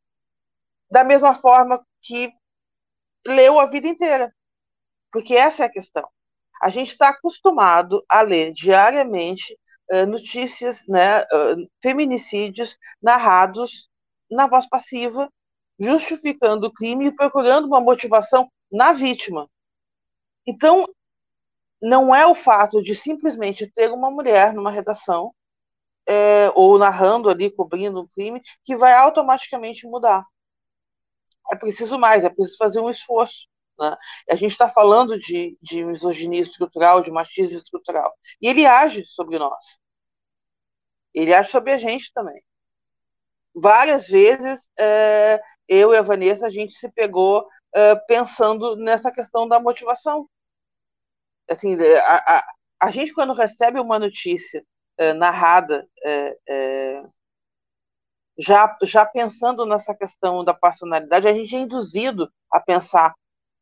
da 0.91 1.03
mesma 1.03 1.33
forma 1.35 1.83
que 2.01 2.31
leu 3.27 3.59
a 3.59 3.65
vida 3.65 3.87
inteira. 3.87 4.33
Porque 5.11 5.35
essa 5.35 5.63
é 5.63 5.65
a 5.65 5.71
questão. 5.71 6.07
A 6.61 6.69
gente 6.69 6.89
está 6.89 7.09
acostumado 7.09 8.03
a 8.09 8.21
ler 8.21 8.53
diariamente 8.53 9.57
é, 9.91 10.05
notícias, 10.05 10.87
né, 10.87 11.19
é, 11.19 11.25
feminicídios 11.81 12.77
narrados 13.01 13.89
na 14.31 14.47
voz 14.47 14.67
passiva, 14.67 15.29
justificando 15.79 16.67
o 16.67 16.73
crime 16.73 17.07
e 17.07 17.15
procurando 17.15 17.65
uma 17.65 17.81
motivação 17.81 18.49
na 18.71 18.93
vítima. 18.93 19.49
Então, 20.47 20.85
não 21.81 22.15
é 22.15 22.25
o 22.25 22.33
fato 22.33 22.81
de 22.81 22.95
simplesmente 22.95 23.67
ter 23.67 23.91
uma 23.91 24.09
mulher 24.09 24.53
numa 24.53 24.71
redação 24.71 25.33
é, 26.07 26.49
ou 26.55 26.77
narrando 26.77 27.29
ali, 27.29 27.51
cobrindo 27.51 28.01
um 28.01 28.07
crime, 28.07 28.41
que 28.63 28.75
vai 28.75 28.93
automaticamente 28.93 29.85
mudar. 29.85 30.25
É 31.53 31.55
preciso 31.55 31.97
mais, 31.99 32.23
é 32.23 32.29
preciso 32.29 32.57
fazer 32.57 32.79
um 32.79 32.89
esforço. 32.89 33.47
Né? 33.79 33.95
A 34.29 34.35
gente 34.35 34.51
está 34.51 34.69
falando 34.69 35.17
de, 35.17 35.57
de 35.61 35.83
misoginia 35.83 36.41
estrutural, 36.41 37.01
de 37.01 37.11
machismo 37.11 37.57
estrutural. 37.57 38.13
E 38.41 38.47
ele 38.47 38.65
age 38.65 39.05
sobre 39.05 39.37
nós. 39.37 39.63
Ele 41.13 41.33
age 41.33 41.51
sobre 41.51 41.71
a 41.71 41.77
gente 41.77 42.11
também. 42.13 42.41
Várias 43.55 44.07
vezes, 44.07 44.67
é, 44.79 45.39
eu 45.67 45.93
e 45.93 45.97
a 45.97 46.01
Vanessa, 46.01 46.47
a 46.47 46.49
gente 46.49 46.73
se 46.73 46.91
pegou 46.91 47.47
é, 47.75 47.95
pensando 47.95 48.75
nessa 48.75 49.11
questão 49.11 49.47
da 49.47 49.59
motivação. 49.59 50.27
Assim, 51.47 51.77
a, 52.03 52.37
a, 52.37 52.53
a 52.81 52.91
gente, 52.91 53.13
quando 53.13 53.33
recebe 53.33 53.79
uma 53.79 53.99
notícia 53.99 54.65
eh, 54.97 55.13
narrada, 55.13 55.87
eh, 56.05 56.37
eh, 56.47 57.03
já, 58.37 58.75
já 58.83 59.05
pensando 59.05 59.65
nessa 59.65 59.95
questão 59.95 60.43
da 60.43 60.53
personalidade, 60.53 61.27
a 61.27 61.33
gente 61.33 61.55
é 61.55 61.59
induzido 61.59 62.31
a 62.51 62.59
pensar 62.59 63.13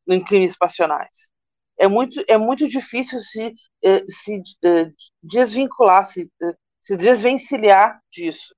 em 0.07 0.23
crimes 0.23 0.57
passionais. 0.57 1.31
É 1.77 1.87
muito, 1.87 2.23
é 2.27 2.37
muito 2.37 2.67
difícil 2.67 3.19
se, 3.21 3.53
se 4.07 4.41
desvincular, 5.21 6.05
se, 6.05 6.31
se 6.81 6.95
desvencilhar 6.95 7.99
disso. 8.11 8.55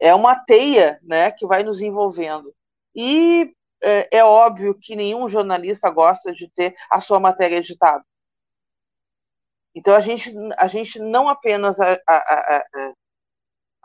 É 0.00 0.14
uma 0.14 0.36
teia 0.36 0.98
né, 1.02 1.30
que 1.30 1.46
vai 1.46 1.62
nos 1.62 1.80
envolvendo. 1.80 2.54
E 2.94 3.52
é, 3.82 4.18
é 4.18 4.24
óbvio 4.24 4.78
que 4.80 4.96
nenhum 4.96 5.28
jornalista 5.28 5.90
gosta 5.90 6.32
de 6.32 6.48
ter 6.50 6.74
a 6.90 7.00
sua 7.00 7.20
matéria 7.20 7.56
editada. 7.56 8.04
Então 9.74 9.94
a 9.94 10.00
gente, 10.00 10.32
a 10.56 10.68
gente 10.68 11.00
não 11.00 11.28
apenas 11.28 11.78
a, 11.80 11.94
a, 12.08 12.16
a, 12.16 12.64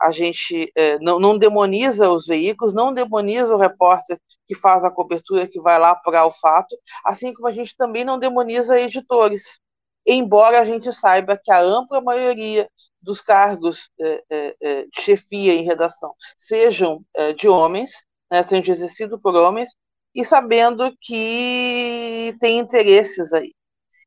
a 0.00 0.10
gente 0.10 0.72
é, 0.74 0.98
não, 0.98 1.18
não, 1.18 1.36
demoniza 1.36 2.10
os 2.10 2.26
veículos, 2.26 2.74
não 2.74 2.92
demoniza 2.92 3.54
o 3.54 3.58
repórter 3.58 4.18
que 4.46 4.54
faz 4.54 4.82
a 4.84 4.90
cobertura, 4.90 5.46
que 5.46 5.60
vai 5.60 5.78
lá 5.78 5.90
apurar 5.90 6.26
o 6.26 6.30
fato, 6.30 6.76
assim 7.04 7.32
como 7.34 7.48
a 7.48 7.52
gente 7.52 7.76
também 7.76 8.04
não 8.04 8.18
demoniza 8.18 8.80
editores, 8.80 9.60
embora 10.06 10.60
a 10.60 10.64
gente 10.64 10.92
saiba 10.92 11.38
que 11.42 11.52
a 11.52 11.60
ampla 11.60 12.00
maioria 12.00 12.68
dos 13.02 13.20
cargos 13.20 13.90
é, 14.00 14.24
é, 14.30 14.56
é 14.60 14.82
de 14.84 15.00
chefia 15.00 15.54
em 15.54 15.64
redação 15.64 16.14
sejam 16.36 17.02
é, 17.14 17.32
de 17.32 17.48
homens, 17.48 18.04
né, 18.30 18.42
sejam 18.46 18.74
exercidos 18.74 19.20
por 19.22 19.34
homens, 19.34 19.70
e 20.14 20.24
sabendo 20.24 20.92
que 21.00 22.36
tem 22.40 22.58
interesses 22.58 23.32
aí. 23.32 23.54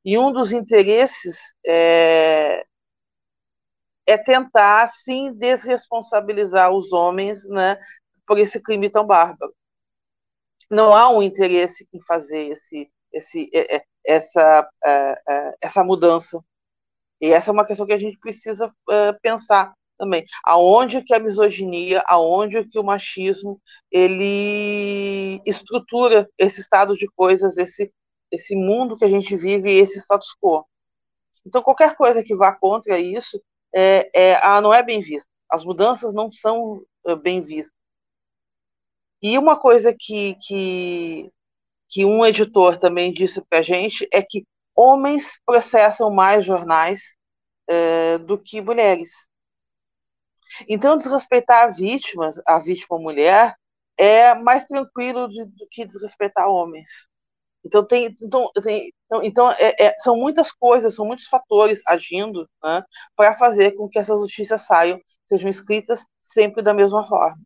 E 0.04 0.18
um 0.18 0.32
dos 0.32 0.52
interesses 0.52 1.56
é, 1.66 2.66
é 4.06 4.18
tentar, 4.18 4.90
sim, 4.90 5.34
desresponsabilizar 5.34 6.72
os 6.72 6.92
homens 6.92 7.48
né, 7.48 7.78
por 8.28 8.38
esse 8.38 8.62
crime 8.62 8.90
tão 8.90 9.06
bárbaro. 9.06 9.54
Não 10.70 10.94
há 10.94 11.10
um 11.10 11.22
interesse 11.22 11.88
em 11.94 12.02
fazer 12.02 12.50
esse, 12.50 12.92
esse, 13.12 13.50
é, 13.54 13.78
é, 13.78 13.86
essa, 14.06 14.70
é, 14.86 15.56
essa 15.62 15.84
mudança. 15.84 16.44
E 17.22 17.32
essa 17.32 17.52
é 17.52 17.54
uma 17.54 17.66
questão 17.66 17.86
que 17.86 17.94
a 17.94 18.00
gente 18.00 18.18
precisa 18.20 18.74
pensar 19.22 19.74
também. 19.98 20.26
Aonde 20.46 21.02
que 21.04 21.14
a 21.14 21.20
misoginia, 21.20 22.04
aonde 22.08 22.68
que 22.68 22.78
o 22.78 22.84
machismo, 22.84 23.62
ele 23.90 25.42
estrutura 25.46 26.30
esse 26.38 26.60
estado 26.60 26.98
de 26.98 27.08
coisas, 27.16 27.58
esse, 27.58 27.94
esse 28.32 28.56
mundo 28.56 28.98
que 28.98 29.06
a 29.06 29.10
gente 29.10 29.36
vive 29.36 29.72
esse 29.72 30.00
status 30.00 30.36
quo. 30.42 30.66
Então, 31.46 31.62
qualquer 31.62 31.96
coisa 31.96 32.24
que 32.24 32.36
vá 32.36 32.54
contra 32.54 33.00
isso 33.00 33.42
é, 33.74 34.10
é, 34.14 34.40
ah, 34.44 34.62
não 34.62 34.74
é 34.74 34.84
bem 34.84 35.02
vista. 35.02 35.30
As 35.50 35.64
mudanças 35.64 36.14
não 36.14 36.32
são 36.32 36.84
uh, 37.06 37.16
bem 37.16 37.42
vistas. 37.42 37.74
E 39.22 39.38
uma 39.38 39.60
coisa 39.60 39.96
que, 39.98 40.36
que, 40.46 41.32
que 41.90 42.06
um 42.06 42.26
editor 42.26 42.78
também 42.78 43.14
disse 43.14 43.42
para 43.42 43.60
a 43.60 43.64
gente 43.64 44.08
é 44.12 44.22
que 44.22 44.46
homens 44.76 45.40
processam 45.46 46.12
mais 46.12 46.46
jornais 46.46 47.16
uh, 47.70 48.20
do 48.20 48.38
que 48.38 48.62
mulheres. 48.62 49.30
Então, 50.68 50.98
desrespeitar 50.98 51.64
a 51.64 51.72
vítima, 51.72 52.32
a 52.46 52.60
vítima 52.60 53.00
mulher, 53.00 53.56
é 53.98 54.34
mais 54.36 54.66
tranquilo 54.66 55.28
do 55.28 55.68
que 55.72 55.86
desrespeitar 55.86 56.48
homens. 56.48 57.08
Então, 57.66 57.86
tem, 57.86 58.14
então, 58.22 58.52
tem, 58.62 58.94
então, 59.06 59.24
então 59.24 59.52
é, 59.52 59.88
é, 59.88 59.96
são 60.00 60.18
muitas 60.18 60.52
coisas, 60.52 60.96
são 60.96 61.06
muitos 61.06 61.28
fatores 61.28 61.82
agindo 61.88 62.48
né, 62.64 62.84
para 63.16 63.38
fazer 63.38 63.72
com 63.72 63.88
que 63.88 63.98
essas 63.98 64.20
notícias 64.20 64.64
saiam, 64.64 65.00
sejam 65.26 65.50
escritas 65.50 66.04
sempre 66.22 66.62
da 66.62 66.74
mesma 66.74 67.08
forma. 67.08 67.38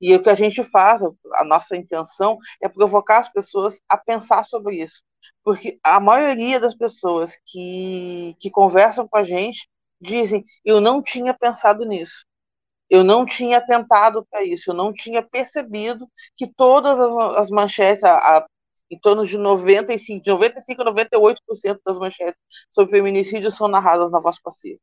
E 0.00 0.14
o 0.14 0.22
que 0.22 0.30
a 0.30 0.34
gente 0.34 0.64
faz, 0.64 1.02
a 1.34 1.44
nossa 1.44 1.76
intenção, 1.76 2.38
é 2.62 2.68
provocar 2.68 3.18
as 3.18 3.28
pessoas 3.28 3.78
a 3.88 3.98
pensar 3.98 4.44
sobre 4.44 4.82
isso. 4.82 5.02
Porque 5.44 5.78
a 5.84 6.00
maioria 6.00 6.58
das 6.58 6.74
pessoas 6.74 7.36
que, 7.46 8.34
que 8.40 8.50
conversam 8.50 9.06
com 9.06 9.18
a 9.18 9.24
gente 9.24 9.68
dizem: 10.00 10.42
eu 10.64 10.80
não 10.80 11.02
tinha 11.02 11.34
pensado 11.34 11.84
nisso. 11.84 12.24
Eu 12.88 13.04
não 13.04 13.24
tinha 13.24 13.58
atentado 13.58 14.26
para 14.28 14.42
isso, 14.42 14.70
eu 14.70 14.74
não 14.74 14.92
tinha 14.92 15.22
percebido 15.22 16.08
que 16.36 16.52
todas 16.52 16.98
as, 16.98 17.36
as 17.36 17.50
manchetes, 17.50 18.02
a, 18.02 18.16
a 18.16 18.46
em 18.90 18.98
torno 18.98 19.24
de 19.24 19.38
95, 19.38 20.22
de 20.24 20.30
95 20.30 20.82
a 20.82 20.84
98% 20.86 21.80
das 21.84 21.98
manchetes 21.98 22.40
sobre 22.70 22.96
feminicídio 22.96 23.50
são 23.50 23.68
narradas 23.68 24.10
na 24.10 24.20
voz 24.20 24.40
passiva. 24.40 24.80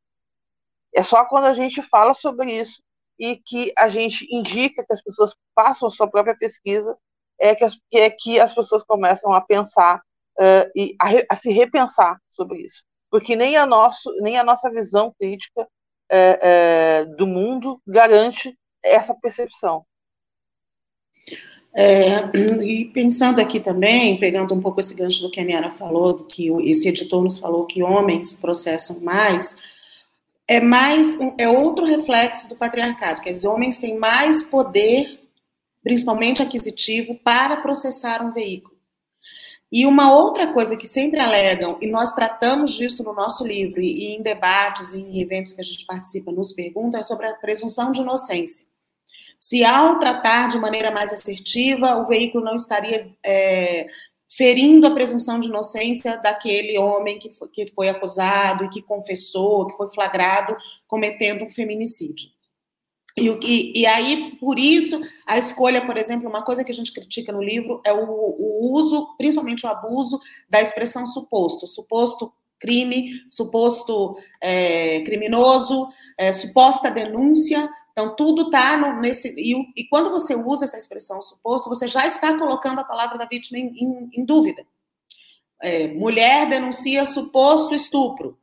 É 0.94 1.02
só 1.02 1.26
quando 1.26 1.44
a 1.44 1.54
gente 1.54 1.82
fala 1.82 2.14
sobre 2.14 2.52
isso 2.52 2.82
e 3.18 3.36
que 3.36 3.72
a 3.78 3.88
gente 3.88 4.26
indica 4.34 4.84
que 4.84 4.92
as 4.92 5.02
pessoas 5.02 5.34
façam 5.54 5.90
sua 5.90 6.08
própria 6.08 6.36
pesquisa 6.36 6.96
é 7.38 7.54
que 7.54 7.64
as, 7.64 7.78
é 7.92 8.10
que 8.10 8.40
as 8.40 8.52
pessoas 8.52 8.82
começam 8.82 9.32
a 9.32 9.40
pensar 9.40 9.98
uh, 10.38 10.70
e 10.74 10.96
a, 11.00 11.34
a, 11.34 11.36
se 11.36 11.50
repensar 11.52 12.18
sobre 12.28 12.62
isso, 12.62 12.82
porque 13.10 13.36
nem 13.36 13.56
a, 13.56 13.66
nosso, 13.66 14.10
nem 14.22 14.38
a 14.38 14.44
nossa 14.44 14.70
visão 14.70 15.14
crítica 15.18 15.68
do 17.18 17.26
mundo 17.26 17.82
garante 17.86 18.58
essa 18.82 19.14
percepção. 19.14 19.84
É, 21.80 22.28
e 22.36 22.86
pensando 22.86 23.40
aqui 23.40 23.60
também, 23.60 24.18
pegando 24.18 24.52
um 24.52 24.60
pouco 24.60 24.80
esse 24.80 24.92
gancho 24.92 25.22
do 25.22 25.30
que 25.30 25.38
a 25.38 25.44
Niara 25.44 25.70
falou, 25.70 26.24
que 26.24 26.48
esse 26.68 26.88
editor 26.88 27.22
nos 27.22 27.38
falou 27.38 27.66
que 27.66 27.84
homens 27.84 28.34
processam 28.34 28.98
mais, 28.98 29.56
é 30.48 30.58
mais 30.58 31.16
é 31.38 31.48
outro 31.48 31.86
reflexo 31.86 32.48
do 32.48 32.56
patriarcado, 32.56 33.20
quer 33.20 33.30
dizer, 33.30 33.46
homens 33.46 33.78
têm 33.78 33.96
mais 33.96 34.42
poder, 34.42 35.20
principalmente 35.80 36.42
aquisitivo, 36.42 37.14
para 37.14 37.58
processar 37.58 38.26
um 38.26 38.32
veículo. 38.32 38.76
E 39.70 39.86
uma 39.86 40.12
outra 40.12 40.52
coisa 40.52 40.76
que 40.76 40.86
sempre 40.88 41.20
alegam, 41.20 41.78
e 41.80 41.88
nós 41.88 42.12
tratamos 42.12 42.72
disso 42.72 43.04
no 43.04 43.12
nosso 43.12 43.46
livro, 43.46 43.80
e 43.80 44.16
em 44.16 44.20
debates, 44.20 44.94
em 44.94 45.20
eventos 45.20 45.52
que 45.52 45.60
a 45.60 45.64
gente 45.64 45.86
participa, 45.86 46.32
nos 46.32 46.50
perguntam, 46.50 46.98
é 46.98 47.04
sobre 47.04 47.28
a 47.28 47.34
presunção 47.34 47.92
de 47.92 48.00
inocência. 48.00 48.67
Se 49.38 49.64
ao 49.64 49.98
tratar 49.98 50.48
de 50.48 50.58
maneira 50.58 50.90
mais 50.90 51.12
assertiva, 51.12 51.96
o 51.96 52.06
veículo 52.06 52.44
não 52.44 52.56
estaria 52.56 53.14
é, 53.24 53.86
ferindo 54.28 54.86
a 54.86 54.90
presunção 54.90 55.38
de 55.38 55.48
inocência 55.48 56.16
daquele 56.16 56.78
homem 56.78 57.18
que 57.18 57.30
foi, 57.30 57.48
que 57.48 57.66
foi 57.68 57.88
acusado 57.88 58.64
e 58.64 58.68
que 58.68 58.82
confessou, 58.82 59.66
que 59.66 59.76
foi 59.76 59.88
flagrado 59.88 60.56
cometendo 60.86 61.44
um 61.44 61.48
feminicídio. 61.48 62.30
E, 63.16 63.28
e, 63.42 63.80
e, 63.80 63.86
aí, 63.86 64.36
por 64.38 64.58
isso, 64.58 65.00
a 65.26 65.38
escolha, 65.38 65.84
por 65.84 65.96
exemplo, 65.96 66.28
uma 66.28 66.44
coisa 66.44 66.62
que 66.62 66.70
a 66.70 66.74
gente 66.74 66.92
critica 66.92 67.32
no 67.32 67.42
livro 67.42 67.80
é 67.84 67.92
o, 67.92 67.98
o 68.00 68.72
uso, 68.74 69.16
principalmente 69.16 69.66
o 69.66 69.68
abuso, 69.68 70.20
da 70.48 70.60
expressão 70.60 71.06
suposto. 71.06 71.66
Suposto 71.66 72.32
crime, 72.60 73.10
suposto 73.30 74.16
é, 74.40 75.00
criminoso, 75.00 75.88
é, 76.16 76.32
suposta 76.32 76.90
denúncia, 76.90 77.68
então, 77.98 78.14
tudo 78.14 78.42
está 78.42 78.76
nesse. 79.00 79.34
E, 79.36 79.54
e, 79.76 79.88
quando 79.88 80.08
você 80.08 80.36
usa 80.36 80.66
essa 80.66 80.78
expressão 80.78 81.20
suposto, 81.20 81.68
você 81.68 81.88
já 81.88 82.06
está 82.06 82.38
colocando 82.38 82.78
a 82.80 82.84
palavra 82.84 83.18
da 83.18 83.24
vítima 83.24 83.58
em, 83.58 83.72
em, 83.76 84.10
em 84.20 84.24
dúvida. 84.24 84.64
É, 85.60 85.88
mulher 85.88 86.48
denuncia 86.48 87.04
suposto 87.04 87.74
estupro. 87.74 88.38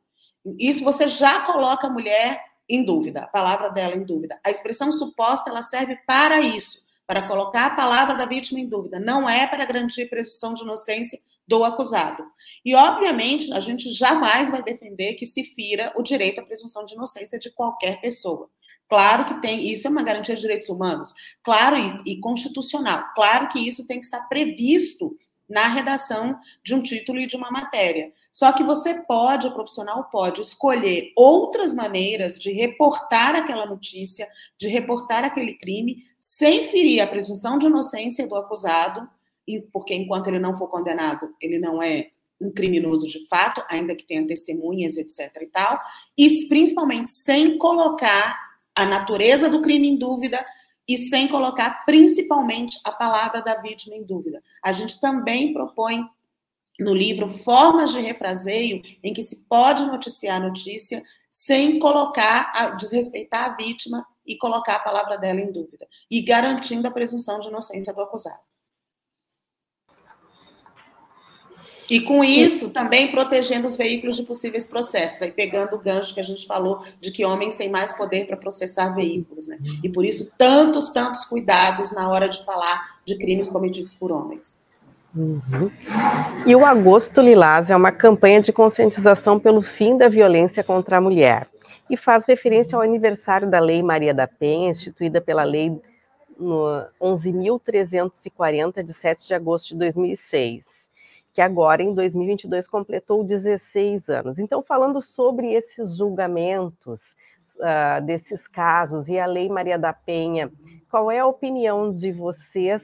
Isso 0.58 0.84
você 0.84 1.08
já 1.08 1.40
coloca 1.40 1.86
a 1.86 1.90
mulher 1.90 2.38
em 2.68 2.84
dúvida, 2.84 3.22
a 3.22 3.28
palavra 3.28 3.70
dela 3.70 3.96
em 3.96 4.04
dúvida. 4.04 4.38
A 4.44 4.50
expressão 4.50 4.92
suposta 4.92 5.48
ela 5.48 5.62
serve 5.62 5.96
para 6.06 6.38
isso, 6.42 6.82
para 7.06 7.26
colocar 7.26 7.64
a 7.64 7.76
palavra 7.76 8.14
da 8.14 8.26
vítima 8.26 8.60
em 8.60 8.68
dúvida. 8.68 9.00
Não 9.00 9.26
é 9.26 9.46
para 9.46 9.64
garantir 9.64 10.10
presunção 10.10 10.52
de 10.52 10.64
inocência 10.64 11.18
do 11.48 11.64
acusado. 11.64 12.22
E, 12.62 12.74
obviamente, 12.74 13.50
a 13.54 13.60
gente 13.60 13.88
jamais 13.90 14.50
vai 14.50 14.62
defender 14.62 15.14
que 15.14 15.24
se 15.24 15.44
fira 15.44 15.94
o 15.96 16.02
direito 16.02 16.40
à 16.40 16.44
presunção 16.44 16.84
de 16.84 16.92
inocência 16.92 17.38
de 17.38 17.50
qualquer 17.50 18.02
pessoa. 18.02 18.50
Claro 18.88 19.26
que 19.26 19.40
tem, 19.40 19.72
isso 19.72 19.86
é 19.86 19.90
uma 19.90 20.02
garantia 20.02 20.34
de 20.34 20.40
direitos 20.40 20.68
humanos, 20.68 21.12
claro, 21.42 21.76
e, 21.76 22.12
e, 22.12 22.20
constitucional. 22.20 23.04
Claro 23.14 23.48
que 23.48 23.58
isso 23.58 23.86
tem 23.86 23.98
que 23.98 24.04
estar 24.04 24.20
previsto 24.28 25.16
na 25.48 25.68
redação 25.68 26.38
de 26.64 26.74
um 26.74 26.82
título 26.82 27.18
e 27.18 27.26
de 27.26 27.36
uma 27.36 27.50
matéria. 27.50 28.12
Só 28.32 28.52
que 28.52 28.62
você 28.62 28.94
pode, 28.94 29.46
o 29.46 29.52
profissional 29.52 30.04
pode 30.10 30.40
escolher 30.40 31.12
outras 31.16 31.72
maneiras 31.72 32.38
de 32.38 32.52
reportar 32.52 33.34
aquela 33.34 33.64
notícia, 33.64 34.28
de 34.58 34.68
reportar 34.68 35.24
aquele 35.24 35.54
crime, 35.54 36.04
sem 36.18 36.64
ferir 36.64 37.00
a 37.00 37.06
presunção 37.06 37.58
de 37.58 37.66
inocência 37.66 38.26
do 38.26 38.36
acusado, 38.36 39.08
porque 39.72 39.94
enquanto 39.94 40.26
ele 40.26 40.40
não 40.40 40.56
for 40.56 40.68
condenado, 40.68 41.34
ele 41.40 41.58
não 41.58 41.82
é 41.82 42.10
um 42.40 42.50
criminoso 42.50 43.06
de 43.08 43.26
fato, 43.28 43.64
ainda 43.70 43.94
que 43.94 44.04
tenha 44.04 44.26
testemunhas, 44.26 44.96
etc. 44.96 45.30
e 45.40 45.48
tal, 45.48 45.80
e 46.18 46.46
principalmente 46.48 47.10
sem 47.10 47.56
colocar 47.56 48.45
a 48.76 48.84
natureza 48.84 49.48
do 49.48 49.62
crime 49.62 49.88
em 49.88 49.96
dúvida 49.96 50.44
e 50.86 50.98
sem 50.98 51.26
colocar 51.26 51.84
principalmente 51.84 52.78
a 52.84 52.92
palavra 52.92 53.42
da 53.42 53.60
vítima 53.60 53.96
em 53.96 54.04
dúvida. 54.04 54.42
A 54.62 54.70
gente 54.72 55.00
também 55.00 55.52
propõe 55.52 56.06
no 56.78 56.94
livro 56.94 57.28
formas 57.28 57.90
de 57.92 58.00
refraseio 58.00 58.82
em 59.02 59.12
que 59.12 59.22
se 59.22 59.44
pode 59.48 59.84
noticiar 59.86 60.36
a 60.36 60.46
notícia 60.46 61.02
sem 61.30 61.78
colocar, 61.78 62.52
a, 62.54 62.70
desrespeitar 62.70 63.50
a 63.50 63.56
vítima 63.56 64.06
e 64.26 64.36
colocar 64.36 64.76
a 64.76 64.80
palavra 64.80 65.16
dela 65.16 65.40
em 65.40 65.52
dúvida, 65.52 65.86
e 66.10 66.20
garantindo 66.20 66.86
a 66.86 66.90
presunção 66.90 67.40
de 67.40 67.48
inocência 67.48 67.94
do 67.94 68.02
acusado. 68.02 68.40
E 71.88 72.00
com 72.00 72.24
isso, 72.24 72.70
também 72.70 73.10
protegendo 73.10 73.66
os 73.66 73.76
veículos 73.76 74.16
de 74.16 74.24
possíveis 74.24 74.66
processos, 74.66 75.22
aí 75.22 75.30
pegando 75.30 75.76
o 75.76 75.78
gancho 75.78 76.12
que 76.12 76.20
a 76.20 76.24
gente 76.24 76.46
falou 76.46 76.82
de 77.00 77.10
que 77.10 77.24
homens 77.24 77.56
têm 77.56 77.70
mais 77.70 77.92
poder 77.92 78.26
para 78.26 78.36
processar 78.36 78.90
veículos, 78.90 79.46
né? 79.46 79.56
E 79.82 79.88
por 79.88 80.04
isso, 80.04 80.32
tantos, 80.36 80.90
tantos 80.90 81.24
cuidados 81.24 81.92
na 81.92 82.08
hora 82.08 82.28
de 82.28 82.44
falar 82.44 82.96
de 83.04 83.16
crimes 83.16 83.48
cometidos 83.48 83.94
por 83.94 84.10
homens. 84.10 84.60
Uhum. 85.14 85.70
E 86.44 86.54
o 86.54 86.66
Agosto 86.66 87.22
Lilás 87.22 87.70
é 87.70 87.76
uma 87.76 87.92
campanha 87.92 88.40
de 88.40 88.52
conscientização 88.52 89.40
pelo 89.40 89.62
fim 89.62 89.96
da 89.96 90.08
violência 90.08 90.62
contra 90.62 90.98
a 90.98 91.00
mulher 91.00 91.48
e 91.88 91.96
faz 91.96 92.26
referência 92.26 92.76
ao 92.76 92.82
aniversário 92.82 93.48
da 93.48 93.60
Lei 93.60 93.82
Maria 93.82 94.12
da 94.12 94.26
Penha, 94.26 94.70
instituída 94.70 95.20
pela 95.20 95.44
Lei 95.44 95.80
11.340, 96.38 98.82
de 98.82 98.92
7 98.92 99.26
de 99.26 99.34
agosto 99.34 99.68
de 99.68 99.76
2006 99.76 100.75
que 101.36 101.42
agora 101.42 101.82
em 101.82 101.92
2022 101.92 102.66
completou 102.66 103.22
16 103.22 104.08
anos. 104.08 104.38
Então, 104.38 104.62
falando 104.62 105.02
sobre 105.02 105.52
esses 105.52 105.94
julgamentos 105.94 106.98
uh, 107.58 108.02
desses 108.06 108.48
casos 108.48 109.06
e 109.06 109.18
a 109.18 109.26
Lei 109.26 109.46
Maria 109.46 109.78
da 109.78 109.92
Penha, 109.92 110.50
qual 110.90 111.10
é 111.10 111.18
a 111.18 111.26
opinião 111.26 111.92
de 111.92 112.10
vocês 112.10 112.82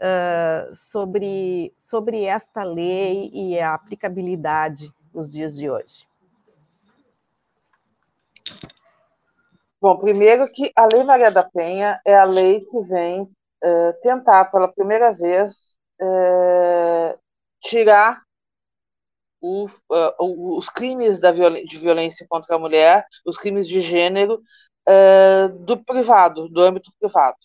uh, 0.00 0.74
sobre, 0.74 1.74
sobre 1.78 2.24
esta 2.24 2.62
lei 2.62 3.30
e 3.34 3.60
a 3.60 3.74
aplicabilidade 3.74 4.90
nos 5.12 5.30
dias 5.30 5.54
de 5.54 5.68
hoje? 5.68 6.06
Bom, 9.78 9.98
primeiro 9.98 10.50
que 10.50 10.72
a 10.74 10.86
Lei 10.86 11.04
Maria 11.04 11.30
da 11.30 11.42
Penha 11.42 12.00
é 12.06 12.16
a 12.16 12.24
lei 12.24 12.62
que 12.62 12.80
vem 12.80 13.24
uh, 13.24 13.92
tentar 14.00 14.46
pela 14.46 14.68
primeira 14.68 15.12
vez 15.12 15.78
tirar 17.60 18.22
o, 19.40 19.66
uh, 19.66 20.56
os 20.56 20.68
crimes 20.68 21.18
da 21.18 21.32
viol 21.32 21.52
de 21.52 21.78
violência 21.78 22.26
contra 22.28 22.56
a 22.56 22.58
mulher, 22.58 23.06
os 23.24 23.36
crimes 23.36 23.66
de 23.66 23.80
gênero, 23.80 24.42
uh, 24.88 25.48
do 25.64 25.82
privado, 25.82 26.48
do 26.48 26.60
âmbito 26.60 26.92
privado. 26.98 27.38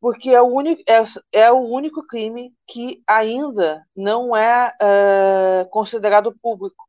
Porque 0.00 0.30
é 0.30 0.42
o, 0.42 0.46
único, 0.46 0.82
é, 0.86 1.02
é 1.32 1.50
o 1.50 1.60
único 1.60 2.06
crime 2.06 2.54
que 2.66 3.02
ainda 3.08 3.86
não 3.96 4.36
é 4.36 4.68
uh, 4.68 5.68
considerado 5.70 6.36
público. 6.40 6.84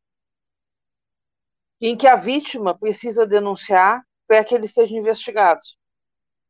Em 1.79 1.95
que 1.95 2.07
a 2.07 2.15
vítima 2.15 2.77
precisa 2.77 3.27
denunciar 3.27 4.03
para 4.27 4.43
que 4.43 4.55
ele 4.55 4.67
seja 4.67 4.93
investigado, 4.95 5.61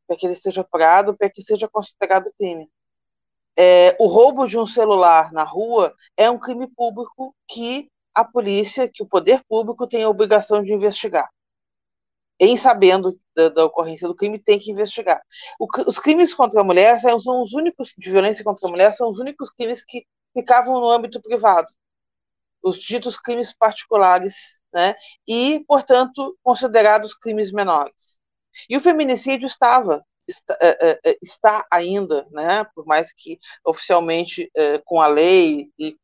para 0.08 0.18
que 0.18 0.26
ele 0.26 0.36
seja 0.36 0.62
apurado, 0.62 1.16
para 1.16 1.30
que 1.30 1.42
seja 1.42 1.68
considerado 1.68 2.34
crime 2.38 2.70
é, 3.58 3.96
o 4.00 4.08
roubo 4.08 4.48
de 4.48 4.58
um 4.58 4.68
celular 4.68 5.32
na 5.32 5.44
rua 5.44 5.94
é 6.18 6.30
um 6.30 6.40
crime 6.40 6.68
público 6.68 7.36
que 7.48 7.90
a 8.14 8.24
polícia, 8.24 8.90
que 8.90 9.04
o 9.04 9.08
poder 9.08 9.44
público 9.48 9.88
tem 9.88 10.04
a 10.04 10.10
obrigação 10.10 10.64
de 10.64 10.74
investigar. 10.74 11.30
Em 12.40 12.58
sabendo 12.58 13.18
da, 13.36 13.50
da 13.50 13.66
ocorrência 13.66 14.08
do 14.08 14.16
crime, 14.16 14.40
tem 14.40 14.60
que 14.60 14.72
investigar. 14.72 15.22
O, 15.60 15.68
os 15.88 16.00
crimes 16.00 16.34
contra 16.34 16.62
a 16.62 16.64
mulher 16.64 17.00
são, 17.00 17.22
são 17.22 17.44
os 17.44 17.54
únicos, 17.54 17.94
de 17.98 18.12
violência 18.12 18.44
contra 18.44 18.68
a 18.68 18.72
mulher, 18.72 18.94
são 18.94 19.10
os 19.12 19.20
únicos 19.20 19.50
crimes 19.52 19.84
que 19.86 20.06
ficavam 20.34 20.80
no 20.80 20.90
âmbito 20.90 21.22
privado. 21.22 21.68
Os 22.62 22.78
ditos 22.80 23.18
crimes 23.18 23.54
particulares, 23.54 24.64
né? 24.74 24.96
E, 25.28 25.64
portanto, 25.68 26.38
considerados 26.44 27.14
crimes 27.14 27.52
menores. 27.52 28.20
E 28.70 28.76
o 28.76 28.82
feminicídio 28.82 29.48
estava 29.48 30.04
está, 30.28 30.58
é, 30.62 30.90
é, 30.90 31.00
é, 31.06 31.18
está 31.22 31.66
ainda, 31.72 32.28
né, 32.32 32.66
por 32.76 32.86
mais 32.86 33.12
que 33.14 33.40
oficialmente 33.66 34.52
com 34.86 35.00
a 35.02 35.08
lei 35.08 35.70
e 35.78 35.98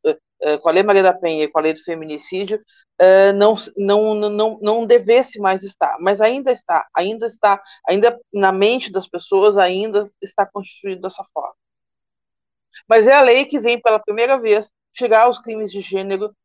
com 0.61 0.69
a 0.69 0.71
lei 0.71 0.83
Maria 0.83 1.03
da 1.03 1.13
Penha 1.13 1.43
e 1.43 1.47
com 1.47 1.59
a 1.59 1.61
lei 1.61 1.73
do 1.73 1.83
feminicídio 1.83 2.59
não, 3.35 3.55
não, 3.77 4.29
não, 4.29 4.59
não 4.61 4.85
devesse 4.85 5.39
mais 5.39 5.63
estar, 5.63 5.97
mas 5.99 6.19
ainda 6.21 6.51
está, 6.51 6.87
ainda 6.95 7.27
está, 7.27 7.61
ainda 7.87 8.19
na 8.33 8.51
mente 8.51 8.91
das 8.91 9.07
pessoas 9.07 9.57
ainda 9.57 10.09
está 10.21 10.45
constituído 10.45 11.01
dessa 11.01 11.23
forma. 11.33 11.55
Mas 12.87 13.07
é 13.07 13.13
a 13.13 13.21
lei 13.21 13.45
que 13.45 13.59
vem 13.59 13.81
pela 13.81 13.99
primeira 13.99 14.39
vez 14.39 14.69
tirar 14.91 15.29
os 15.29 15.39
crimes 15.39 15.71
de 15.71 15.81
gênero 15.81 16.35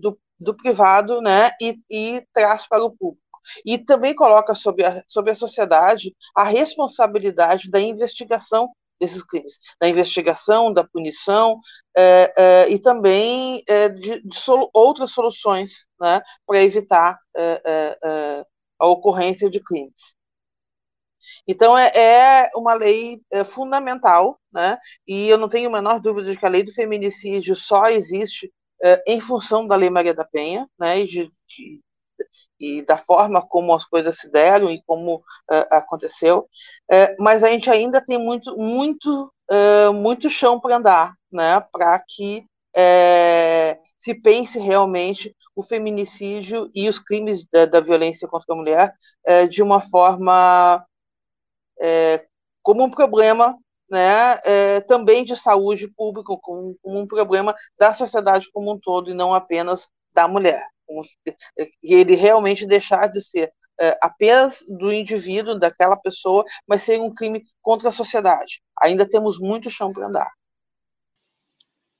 do, 0.00 0.18
do 0.38 0.56
privado, 0.56 1.20
né, 1.20 1.50
e, 1.60 1.78
e 1.90 2.26
traz 2.32 2.66
para 2.68 2.84
o 2.84 2.90
público 2.90 3.25
e 3.64 3.78
também 3.78 4.14
coloca 4.14 4.54
sobre 4.54 4.84
a, 4.84 5.02
sobre 5.06 5.32
a 5.32 5.34
sociedade 5.34 6.14
a 6.34 6.44
responsabilidade 6.44 7.70
da 7.70 7.80
investigação 7.80 8.70
desses 9.00 9.22
crimes, 9.22 9.58
da 9.80 9.88
investigação, 9.88 10.72
da 10.72 10.84
punição 10.84 11.58
é, 11.96 12.32
é, 12.36 12.70
e 12.70 12.80
também 12.80 13.62
é, 13.68 13.88
de, 13.88 14.22
de 14.22 14.38
outras 14.72 15.10
soluções 15.10 15.86
né, 16.00 16.20
para 16.46 16.62
evitar 16.62 17.18
é, 17.36 17.62
é, 17.64 17.98
é, 18.04 18.46
a 18.78 18.86
ocorrência 18.86 19.50
de 19.50 19.62
crimes. 19.62 20.14
Então, 21.46 21.76
é, 21.76 22.48
uma 22.56 22.74
lei 22.74 23.20
fundamental, 23.46 24.38
né? 24.52 24.78
e 25.06 25.28
eu 25.28 25.38
não 25.38 25.48
tenho 25.48 25.68
a 25.68 25.72
menor 25.72 26.00
dúvida 26.00 26.30
de 26.30 26.38
que 26.38 26.46
a 26.46 26.48
lei 26.48 26.62
do 26.62 26.72
feminicídio 26.72 27.54
só 27.54 27.88
existe 27.88 28.52
em 29.06 29.20
função 29.20 29.66
da 29.66 29.76
Lei 29.76 29.90
Maria 29.90 30.14
da 30.14 30.24
Penha, 30.24 30.68
né? 30.78 31.00
e, 31.00 31.06
de, 31.06 31.32
de, 31.48 31.80
e 32.58 32.82
da 32.82 32.96
forma 32.96 33.46
como 33.46 33.74
as 33.74 33.84
coisas 33.84 34.18
se 34.18 34.30
deram 34.30 34.70
e 34.70 34.82
como 34.86 35.22
é, 35.50 35.66
aconteceu, 35.70 36.48
é, 36.90 37.14
mas 37.18 37.42
a 37.42 37.48
gente 37.48 37.70
ainda 37.70 38.00
tem 38.00 38.18
muito, 38.18 38.56
muito, 38.56 39.32
é, 39.50 39.90
muito 39.90 40.30
chão 40.30 40.60
para 40.60 40.76
andar, 40.76 41.14
né? 41.30 41.60
para 41.72 41.98
que 42.00 42.44
se 43.98 44.14
pense 44.14 44.58
realmente 44.58 45.34
o 45.54 45.62
feminicídio 45.62 46.70
e 46.74 46.90
os 46.90 46.98
crimes 46.98 47.46
da, 47.50 47.64
da 47.64 47.80
violência 47.80 48.28
contra 48.28 48.52
a 48.52 48.56
mulher 48.56 48.92
de 49.48 49.62
uma 49.62 49.80
forma 49.80 50.84
como 52.62 52.84
um 52.84 52.90
problema 52.90 53.56
né, 53.90 54.38
é, 54.44 54.80
também 54.80 55.24
de 55.24 55.36
saúde 55.36 55.88
pública, 55.88 56.36
como, 56.42 56.76
como, 56.82 57.00
um 57.00 57.06
problema 57.06 57.54
da 57.78 57.92
sociedade 57.92 58.50
como 58.52 58.72
um 58.72 58.78
todo 58.78 59.10
e 59.10 59.14
não 59.14 59.32
apenas 59.32 59.88
da 60.12 60.26
mulher. 60.26 60.66
E 61.82 61.94
ele 61.94 62.14
realmente 62.14 62.66
deixar 62.66 63.06
de 63.08 63.20
ser 63.20 63.52
é, 63.78 63.98
apenas 64.00 64.64
do 64.68 64.92
indivíduo, 64.92 65.58
daquela 65.58 65.96
pessoa, 65.96 66.44
mas 66.66 66.82
ser 66.82 67.00
um 67.00 67.12
crime 67.12 67.42
contra 67.62 67.90
a 67.90 67.92
sociedade. 67.92 68.60
Ainda 68.82 69.08
temos 69.08 69.38
muito 69.38 69.70
chão 69.70 69.92
para 69.92 70.06
andar. 70.06 70.30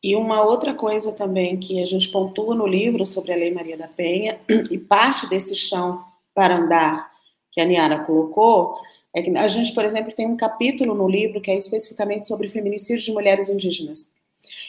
E 0.03 0.15
uma 0.15 0.43
outra 0.43 0.75
coisa 0.75 1.13
também 1.13 1.59
que 1.59 1.83
a 1.83 1.87
gente 1.87 2.09
pontua 2.09 2.55
no 2.55 2.67
livro 2.67 3.05
sobre 3.05 3.33
a 3.33 3.37
Lei 3.37 3.53
Maria 3.53 3.77
da 3.77 3.89
Penha, 3.89 4.41
e 4.71 4.79
parte 4.79 5.29
desse 5.29 5.55
chão 5.55 6.05
para 6.35 6.57
andar 6.57 7.11
que 7.51 7.61
a 7.61 7.65
Niara 7.65 8.05
colocou, 8.05 8.79
é 9.15 9.23
que 9.23 9.35
a 9.35 9.49
gente, 9.49 9.73
por 9.75 9.85
exemplo, 9.85 10.13
tem 10.13 10.27
um 10.27 10.37
capítulo 10.37 10.95
no 10.95 11.09
livro 11.09 11.41
que 11.41 11.51
é 11.51 11.57
especificamente 11.57 12.27
sobre 12.27 12.49
feminicídio 12.49 13.05
de 13.05 13.13
mulheres 13.13 13.49
indígenas. 13.49 14.11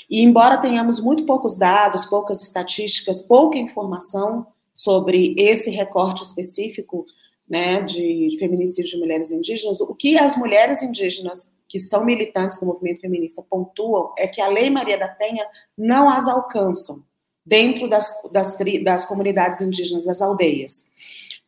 E 0.09 0.21
embora 0.21 0.57
tenhamos 0.57 0.99
muito 0.99 1.25
poucos 1.25 1.57
dados, 1.57 2.05
poucas 2.05 2.41
estatísticas, 2.41 3.21
pouca 3.21 3.57
informação 3.57 4.47
sobre 4.73 5.33
esse 5.37 5.69
recorte 5.69 6.23
específico 6.23 7.05
né, 7.49 7.81
de 7.81 8.35
feminicídio 8.39 8.91
de 8.91 8.97
mulheres 8.97 9.31
indígenas, 9.31 9.79
o 9.81 9.95
que 9.95 10.17
as 10.17 10.35
mulheres 10.35 10.83
indígenas 10.83 11.49
que 11.67 11.79
são 11.79 12.05
militantes 12.05 12.59
do 12.59 12.65
movimento 12.65 13.01
feminista 13.01 13.43
pontuam 13.49 14.13
é 14.17 14.27
que 14.27 14.41
a 14.41 14.47
Lei 14.47 14.69
Maria 14.69 14.97
da 14.97 15.07
Penha 15.07 15.45
não 15.77 16.09
as 16.09 16.27
alcançam 16.27 17.03
dentro 17.45 17.89
das, 17.89 18.13
das, 18.31 18.57
das 18.83 19.05
comunidades 19.05 19.61
indígenas, 19.61 20.05
das 20.05 20.21
aldeias 20.21 20.85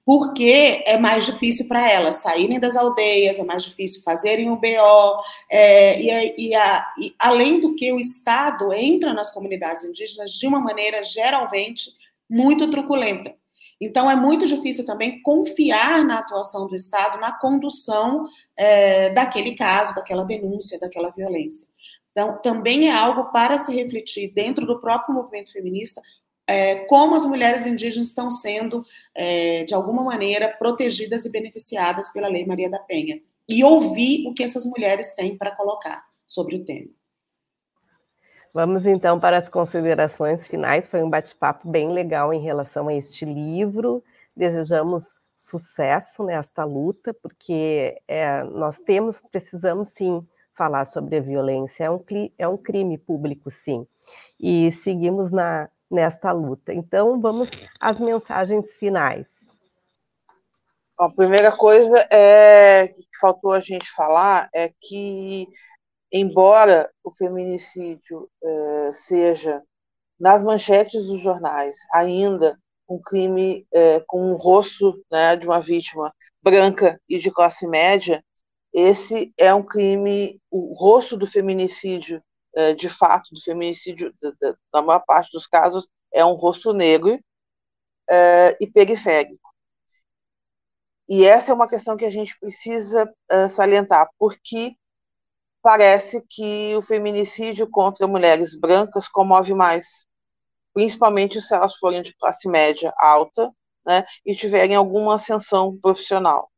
porque 0.10 0.82
é 0.88 0.98
mais 0.98 1.24
difícil 1.24 1.68
para 1.68 1.88
elas 1.88 2.16
saírem 2.16 2.60
das 2.60 2.76
aldeias, 2.76 3.38
é 3.38 3.44
mais 3.44 3.64
difícil 3.64 4.02
fazerem 4.02 4.50
o 4.50 4.56
BO, 4.56 5.24
é, 5.48 6.02
e, 6.02 6.48
e, 6.48 6.56
a, 6.56 6.94
e, 6.98 7.14
além 7.20 7.60
do 7.60 7.76
que 7.76 7.94
o 7.94 8.00
Estado 8.00 8.74
entra 8.74 9.14
nas 9.14 9.30
comunidades 9.30 9.86
indígenas 9.86 10.32
de 10.32 10.48
uma 10.48 10.60
maneira 10.60 11.04
geralmente 11.04 11.92
muito 12.28 12.72
truculenta. 12.72 13.36
Então, 13.80 14.10
é 14.10 14.16
muito 14.16 14.48
difícil 14.48 14.84
também 14.84 15.22
confiar 15.22 16.04
na 16.04 16.18
atuação 16.18 16.66
do 16.66 16.74
Estado 16.74 17.20
na 17.20 17.38
condução 17.38 18.26
é, 18.58 19.12
daquele 19.12 19.54
caso, 19.54 19.94
daquela 19.94 20.24
denúncia, 20.24 20.80
daquela 20.80 21.12
violência. 21.12 21.68
Então, 22.12 22.42
também 22.42 22.90
é 22.90 22.92
algo 22.92 23.26
para 23.32 23.60
se 23.60 23.72
refletir 23.76 24.34
dentro 24.34 24.66
do 24.66 24.80
próprio 24.80 25.14
movimento 25.14 25.52
feminista 25.52 26.02
é, 26.50 26.76
como 26.86 27.16
as 27.16 27.26
mulheres 27.28 27.68
indígenas 27.68 28.08
estão 28.08 28.32
sendo, 28.32 28.84
é, 29.14 29.64
de 29.66 29.74
alguma 29.76 30.04
maneira, 30.04 30.50
protegidas 30.50 31.24
e 31.24 31.30
beneficiadas 31.30 32.10
pela 32.12 32.28
Lei 32.28 32.44
Maria 32.44 32.70
da 32.70 32.80
Penha. 32.80 33.22
E 33.48 33.64
ouvir 33.64 34.28
o 34.28 34.34
que 34.34 34.44
essas 34.44 34.66
mulheres 34.66 35.14
têm 35.14 35.38
para 35.38 35.56
colocar 35.56 36.04
sobre 36.26 36.56
o 36.56 36.66
tema. 36.66 36.90
Vamos 38.52 38.88
então 38.88 39.20
para 39.20 39.38
as 39.38 39.48
considerações 39.48 40.48
finais. 40.48 40.88
Foi 40.88 41.04
um 41.04 41.10
bate-papo 41.10 41.70
bem 41.70 41.92
legal 41.92 42.34
em 42.34 42.42
relação 42.42 42.88
a 42.88 42.96
este 42.96 43.26
livro. 43.26 44.04
Desejamos 44.36 45.04
sucesso 45.38 46.24
nesta 46.24 46.64
luta, 46.64 47.14
porque 47.14 47.96
é, 48.08 48.44
nós 48.44 48.80
temos, 48.80 49.22
precisamos 49.32 49.90
sim 49.90 50.28
falar 50.56 50.86
sobre 50.86 51.18
a 51.18 51.22
violência. 51.22 51.84
É 51.84 51.92
um, 51.92 52.04
é 52.40 52.48
um 52.48 52.58
crime 52.58 52.98
público, 52.98 53.52
sim. 53.52 53.86
E 54.40 54.72
seguimos 54.84 55.32
na 55.32 55.70
nesta 55.90 56.32
luta. 56.32 56.74
Então, 56.74 57.20
vamos 57.20 57.50
às 57.80 58.00
mensagens 58.00 58.74
finais. 58.76 59.28
a 60.98 61.10
primeira 61.10 61.52
coisa 61.52 61.98
é 62.12 62.90
que 62.90 63.04
faltou 63.20 63.54
a 63.54 63.60
gente 63.60 63.90
falar 63.92 64.50
é 64.54 64.72
que, 64.82 65.48
embora 66.12 66.90
o 67.04 67.12
feminicídio 67.16 68.30
é, 68.44 68.92
seja 68.94 69.64
nas 70.20 70.44
manchetes 70.44 71.06
dos 71.08 71.22
jornais 71.22 71.78
ainda 71.94 72.60
um 72.90 73.00
crime 73.00 73.66
é, 73.72 74.02
com 74.08 74.32
um 74.32 74.36
rosto 74.36 75.02
né, 75.12 75.36
de 75.36 75.48
uma 75.48 75.62
vítima 75.62 76.14
branca 76.44 77.00
e 77.08 77.20
de 77.20 77.32
classe 77.32 77.68
média, 77.68 78.24
esse 78.74 79.32
é 79.38 79.54
um 79.54 79.64
crime, 79.64 80.40
o 80.52 80.74
rosto 80.74 81.16
do 81.16 81.28
feminicídio 81.28 82.22
é, 82.60 82.74
de 82.74 82.90
fato 82.90 83.34
do 83.34 83.42
feminicídio, 83.42 84.14
na 84.74 84.82
maior 84.82 85.00
parte 85.06 85.32
dos 85.32 85.48
casos, 85.48 85.88
é 86.12 86.26
um 86.26 86.34
rosto 86.34 86.74
negro 86.74 87.18
é, 88.10 88.58
e 88.60 88.68
periférico. 88.68 89.50
E 91.08 91.26
essa 91.26 91.52
é 91.52 91.56
uma 91.56 91.70
questão 91.70 91.96
que 91.96 92.04
a 92.04 92.12
gente 92.12 92.38
precisa 92.38 93.10
é, 93.32 93.48
salientar, 93.48 94.10
porque 94.20 94.76
parece 95.62 96.22
que 96.30 96.76
o 96.76 96.82
feminicídio 96.82 97.70
contra 97.70 98.08
mulheres 98.08 98.54
brancas 98.60 99.08
comove 99.08 99.54
mais, 99.54 100.06
principalmente 100.74 101.42
se 101.42 101.54
elas 101.54 101.78
forem 101.78 102.02
de 102.04 102.14
classe 102.16 102.50
média 102.50 102.94
alta 102.98 103.54
né, 103.86 104.06
e 104.26 104.36
tiverem 104.36 104.76
alguma 104.76 105.16
ascensão 105.16 105.78
profissional. 105.80 106.52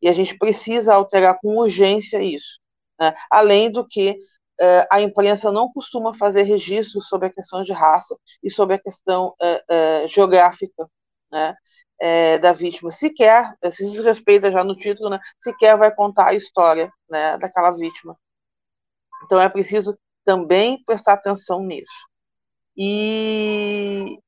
E 0.00 0.08
a 0.08 0.14
gente 0.14 0.36
precisa 0.38 0.94
alterar 0.94 1.38
com 1.42 1.58
urgência 1.58 2.22
isso. 2.22 2.58
Né? 2.98 3.14
Além 3.30 3.70
do 3.70 3.86
que 3.86 4.16
uh, 4.60 4.86
a 4.90 5.00
imprensa 5.00 5.52
não 5.52 5.72
costuma 5.72 6.14
fazer 6.14 6.42
registro 6.42 7.02
sobre 7.02 7.28
a 7.28 7.32
questão 7.32 7.62
de 7.62 7.72
raça 7.72 8.16
e 8.42 8.50
sobre 8.50 8.74
a 8.76 8.78
questão 8.78 9.34
uh, 9.40 10.08
geográfica 10.08 10.88
né, 11.30 11.54
da 12.40 12.52
vítima. 12.52 12.90
Sequer, 12.90 13.56
se 13.72 13.90
desrespeita 13.90 14.52
já 14.52 14.62
no 14.62 14.76
título, 14.76 15.08
né, 15.08 15.18
sequer 15.40 15.78
vai 15.78 15.94
contar 15.94 16.28
a 16.28 16.34
história 16.34 16.92
né, 17.08 17.38
daquela 17.38 17.70
vítima. 17.70 18.16
Então 19.24 19.40
é 19.40 19.48
preciso 19.48 19.98
também 20.24 20.82
prestar 20.84 21.14
atenção 21.14 21.62
nisso. 21.62 22.06
E, 22.76 24.18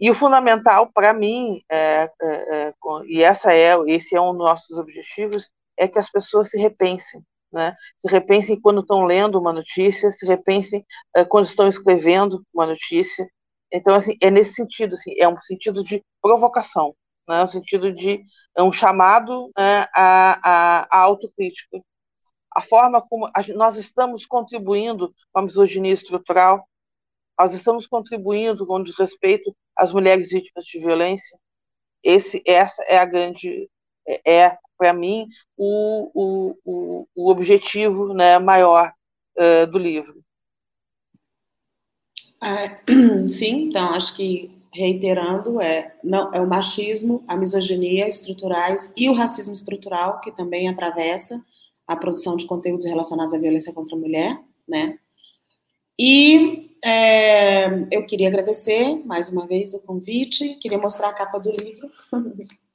e 0.00 0.10
o 0.10 0.14
fundamental 0.14 0.90
para 0.92 1.12
mim, 1.12 1.62
é, 1.70 2.10
é, 2.20 2.68
é, 2.68 2.74
e 3.06 3.22
essa 3.22 3.52
é, 3.52 3.76
esse 3.86 4.16
é 4.16 4.20
um 4.20 4.32
dos 4.32 4.38
nossos 4.38 4.78
objetivos, 4.78 5.48
é 5.76 5.86
que 5.86 5.98
as 5.98 6.10
pessoas 6.10 6.50
se 6.50 6.58
repensem, 6.58 7.22
né? 7.52 7.74
Se 7.98 8.08
repensem 8.10 8.60
quando 8.60 8.80
estão 8.80 9.04
lendo 9.04 9.38
uma 9.38 9.52
notícia, 9.52 10.12
se 10.12 10.26
repensem 10.26 10.84
uh, 11.16 11.26
quando 11.28 11.44
estão 11.44 11.68
escrevendo 11.68 12.44
uma 12.52 12.66
notícia. 12.66 13.28
Então, 13.72 13.94
assim, 13.94 14.16
é 14.20 14.30
nesse 14.30 14.54
sentido, 14.54 14.94
assim, 14.94 15.12
é 15.18 15.28
um 15.28 15.40
sentido 15.40 15.82
de 15.82 16.04
provocação, 16.20 16.94
né? 17.28 17.42
um 17.42 17.48
sentido 17.48 17.92
de 17.92 18.22
é 18.56 18.62
um 18.62 18.72
chamado 18.72 19.50
né, 19.56 19.86
à, 19.94 20.88
à, 20.90 21.02
autocrítica. 21.02 21.80
A 22.54 22.62
forma 22.62 23.02
como 23.02 23.26
a, 23.26 23.32
nós 23.54 23.76
estamos 23.76 24.24
contribuindo 24.24 25.12
com 25.32 25.40
a 25.40 25.42
misoginia 25.42 25.92
estrutural, 25.92 26.66
nós 27.38 27.52
estamos 27.52 27.86
contribuindo 27.86 28.66
com 28.66 28.82
respeito 28.98 29.54
às 29.76 29.92
mulheres 29.92 30.30
vítimas 30.30 30.64
de 30.64 30.78
violência. 30.78 31.38
Esse, 32.02 32.42
essa 32.46 32.82
é 32.84 32.98
a 32.98 33.04
grande 33.04 33.68
é, 34.06 34.32
é 34.32 34.58
para 34.76 34.92
mim, 34.92 35.28
o, 35.56 36.10
o, 36.14 36.58
o, 36.64 37.08
o, 37.14 37.30
objetivo 37.30 38.12
né, 38.12 38.38
maior 38.38 38.92
uh, 39.38 39.66
do 39.66 39.78
livro. 39.78 40.22
É, 42.42 42.80
sim, 43.28 43.68
então 43.68 43.90
acho 43.90 44.14
que 44.14 44.50
reiterando 44.72 45.60
é 45.60 45.94
não 46.04 46.32
é 46.34 46.40
o 46.40 46.46
machismo, 46.46 47.24
a 47.26 47.36
misoginia 47.36 48.06
estruturais 48.06 48.92
e 48.96 49.08
o 49.08 49.14
racismo 49.14 49.54
estrutural 49.54 50.20
que 50.20 50.30
também 50.30 50.68
atravessa 50.68 51.42
a 51.86 51.96
produção 51.96 52.36
de 52.36 52.46
conteúdos 52.46 52.84
relacionados 52.84 53.32
à 53.32 53.38
violência 53.38 53.72
contra 53.72 53.96
a 53.96 53.98
mulher, 53.98 54.38
né? 54.68 54.98
E 55.98 56.76
é, 56.84 57.86
eu 57.90 58.04
queria 58.04 58.28
agradecer 58.28 59.02
mais 59.06 59.30
uma 59.30 59.46
vez 59.46 59.72
o 59.72 59.80
convite, 59.80 60.56
queria 60.56 60.78
mostrar 60.78 61.08
a 61.08 61.14
capa 61.14 61.38
do 61.38 61.50
livro. 61.50 61.90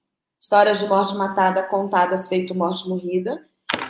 Histórias 0.41 0.79
de 0.79 0.87
morte 0.87 1.13
matada 1.13 1.61
contadas 1.61 2.27
feito 2.27 2.55
morte 2.55 2.89
morrida. 2.89 3.45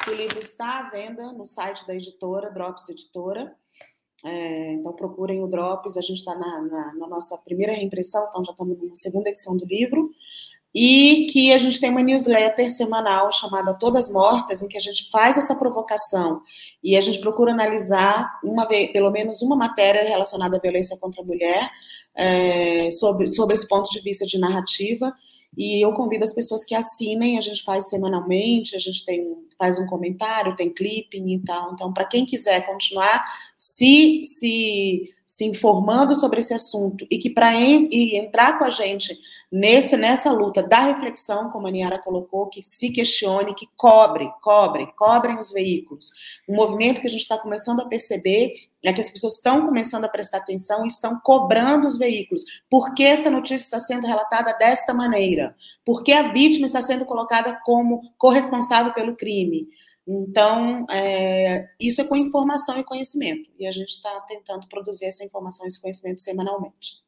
o 0.06 0.12
livro 0.12 0.38
está 0.38 0.80
à 0.80 0.90
venda 0.90 1.32
no 1.32 1.46
site 1.46 1.88
da 1.88 1.96
editora, 1.96 2.52
Drops 2.52 2.90
Editora. 2.90 3.56
É, 4.26 4.74
então 4.74 4.92
procurem 4.92 5.42
o 5.42 5.48
Drops, 5.48 5.96
a 5.96 6.02
gente 6.02 6.18
está 6.18 6.36
na, 6.36 6.62
na, 6.62 6.94
na, 6.94 7.08
nossa 7.08 7.38
primeira 7.38 7.72
reimpressão, 7.72 8.28
então 8.28 8.44
já 8.44 8.52
estamos 8.52 8.78
na 8.78 8.96
segunda 8.96 9.30
edição 9.30 9.56
do 9.56 9.66
livro 9.66 10.12
e 10.76 11.26
que 11.32 11.54
a 11.54 11.58
gente 11.58 11.80
tem 11.80 11.90
uma 11.90 12.04
newsletter 12.04 12.70
semanal 12.70 13.32
chamada 13.32 13.74
Todas 13.74 14.12
Mortas, 14.12 14.62
em 14.62 14.68
que 14.68 14.78
a 14.78 14.82
gente 14.82 15.10
faz 15.10 15.38
essa 15.38 15.56
provocação 15.56 16.42
e 16.84 16.98
a 16.98 17.02
gente 17.02 17.22
procura 17.22 17.54
analisar 17.54 18.40
uma 18.44 18.66
pelo 18.66 19.10
menos 19.10 19.42
uma 19.42 19.56
matéria 19.56 20.04
relacionada 20.04 20.58
à 20.58 20.60
violência 20.60 20.98
contra 20.98 21.22
a 21.22 21.26
mulher 21.26 21.70
é, 22.14 22.92
sobre, 22.92 23.30
sobre 23.30 23.54
esse 23.54 23.68
ponto 23.68 23.90
de 23.90 24.02
vista 24.02 24.26
de 24.26 24.38
narrativa. 24.38 25.16
E 25.58 25.84
eu 25.84 25.94
convido 25.94 26.24
as 26.24 26.34
pessoas 26.34 26.64
que 26.64 26.74
assinem, 26.74 27.38
a 27.38 27.42
gente 27.42 27.64
faz 27.64 27.90
semanalmente, 27.90 28.76
a 28.76 28.80
gente 28.80 29.04
tem, 29.04 29.36
faz 29.58 29.78
um 29.78 29.86
comentário, 29.86 30.56
tem 30.56 30.70
clipping 30.70 31.28
e 31.34 31.40
tal. 31.40 31.74
Então, 31.74 31.94
para 31.94 32.06
quem 32.06 32.26
quiser 32.26 32.66
continuar 32.66 33.24
se, 33.58 34.22
se, 34.24 35.14
se 35.28 35.46
informando 35.46 36.16
sobre 36.16 36.40
esse 36.40 36.54
assunto 36.54 37.06
e 37.12 37.18
que 37.18 37.30
para 37.30 37.54
entrar 37.56 38.58
com 38.58 38.66
a 38.66 38.70
gente 38.70 39.18
nesse, 39.52 39.98
nessa 39.98 40.32
luta 40.32 40.64
da 40.64 40.80
reflexão, 40.80 41.50
como 41.50 41.68
a 41.68 41.72
Niara 41.72 42.00
colocou, 42.00 42.48
que 42.48 42.64
se 42.64 42.90
questione, 42.90 43.54
que 43.54 43.68
cobre, 43.76 44.32
cobre, 44.42 44.88
cobrem 44.98 45.38
os 45.38 45.52
veículos. 45.52 46.12
Um 46.48 46.56
movimento 46.56 47.02
que 47.02 47.08
a 47.08 47.10
gente 47.10 47.22
está 47.22 47.38
começando 47.38 47.82
a 47.82 47.88
perceber 47.88 48.54
é 48.84 48.94
que 48.94 49.02
as 49.02 49.10
pessoas 49.10 49.36
estão 49.36 49.66
começando 49.66 50.06
a 50.06 50.10
prestar 50.10 50.38
atenção 50.38 50.86
e 50.86 50.88
estão 50.88 51.20
cobrando 51.20 51.86
os 51.86 51.98
veículos. 51.98 52.44
Por 52.70 52.94
que 52.94 53.04
essa 53.04 53.30
notícia 53.30 53.66
está 53.66 53.80
sendo 53.80 54.08
relatada 54.08 54.54
desta 54.54 54.94
maneira? 54.94 55.56
Por 55.86 56.02
que 56.04 56.14
a 56.14 56.32
vítima 56.32 56.66
está 56.66 56.82
sendo 56.82 57.06
colocada 57.06 57.60
como 57.66 58.14
corresponsável 58.18 58.94
pelo 58.94 59.16
crime? 59.16 59.68
Então, 60.08 60.86
é, 60.90 61.70
isso 61.80 62.02
é 62.02 62.04
com 62.04 62.16
informação 62.16 62.80
e 62.80 62.84
conhecimento. 62.84 63.50
E 63.60 63.68
a 63.68 63.72
gente 63.72 63.90
está 63.90 64.22
tentando 64.22 64.68
produzir 64.68 65.06
essa 65.06 65.24
informação 65.24 65.66
e 65.66 65.68
esse 65.68 65.82
conhecimento 65.82 66.22
semanalmente. 66.22 67.01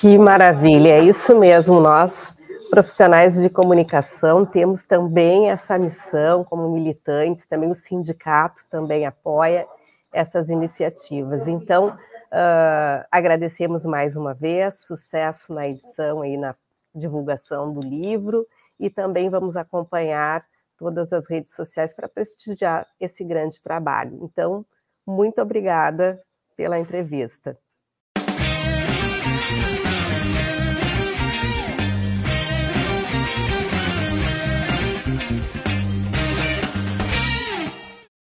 Que 0.00 0.18
maravilha, 0.18 0.90
é 0.90 1.04
isso 1.04 1.38
mesmo. 1.38 1.80
Nós, 1.80 2.38
profissionais 2.70 3.40
de 3.40 3.48
comunicação, 3.48 4.44
temos 4.44 4.84
também 4.84 5.50
essa 5.50 5.78
missão 5.78 6.44
como 6.44 6.70
militantes, 6.70 7.46
também 7.46 7.70
o 7.70 7.74
sindicato 7.74 8.64
também 8.70 9.06
apoia 9.06 9.66
essas 10.12 10.48
iniciativas. 10.48 11.46
Então, 11.48 11.88
uh, 11.88 13.04
agradecemos 13.10 13.84
mais 13.84 14.16
uma 14.16 14.34
vez, 14.34 14.80
sucesso 14.80 15.52
na 15.52 15.68
edição 15.68 16.24
e 16.24 16.36
na 16.36 16.54
divulgação 16.94 17.72
do 17.72 17.80
livro, 17.80 18.46
e 18.78 18.88
também 18.90 19.28
vamos 19.28 19.56
acompanhar 19.56 20.44
todas 20.76 21.12
as 21.12 21.28
redes 21.28 21.54
sociais 21.54 21.92
para 21.92 22.08
prestigiar 22.08 22.86
esse 23.00 23.24
grande 23.24 23.62
trabalho. 23.62 24.18
Então, 24.22 24.64
muito 25.06 25.40
obrigada 25.40 26.20
pela 26.56 26.78
entrevista. 26.78 27.58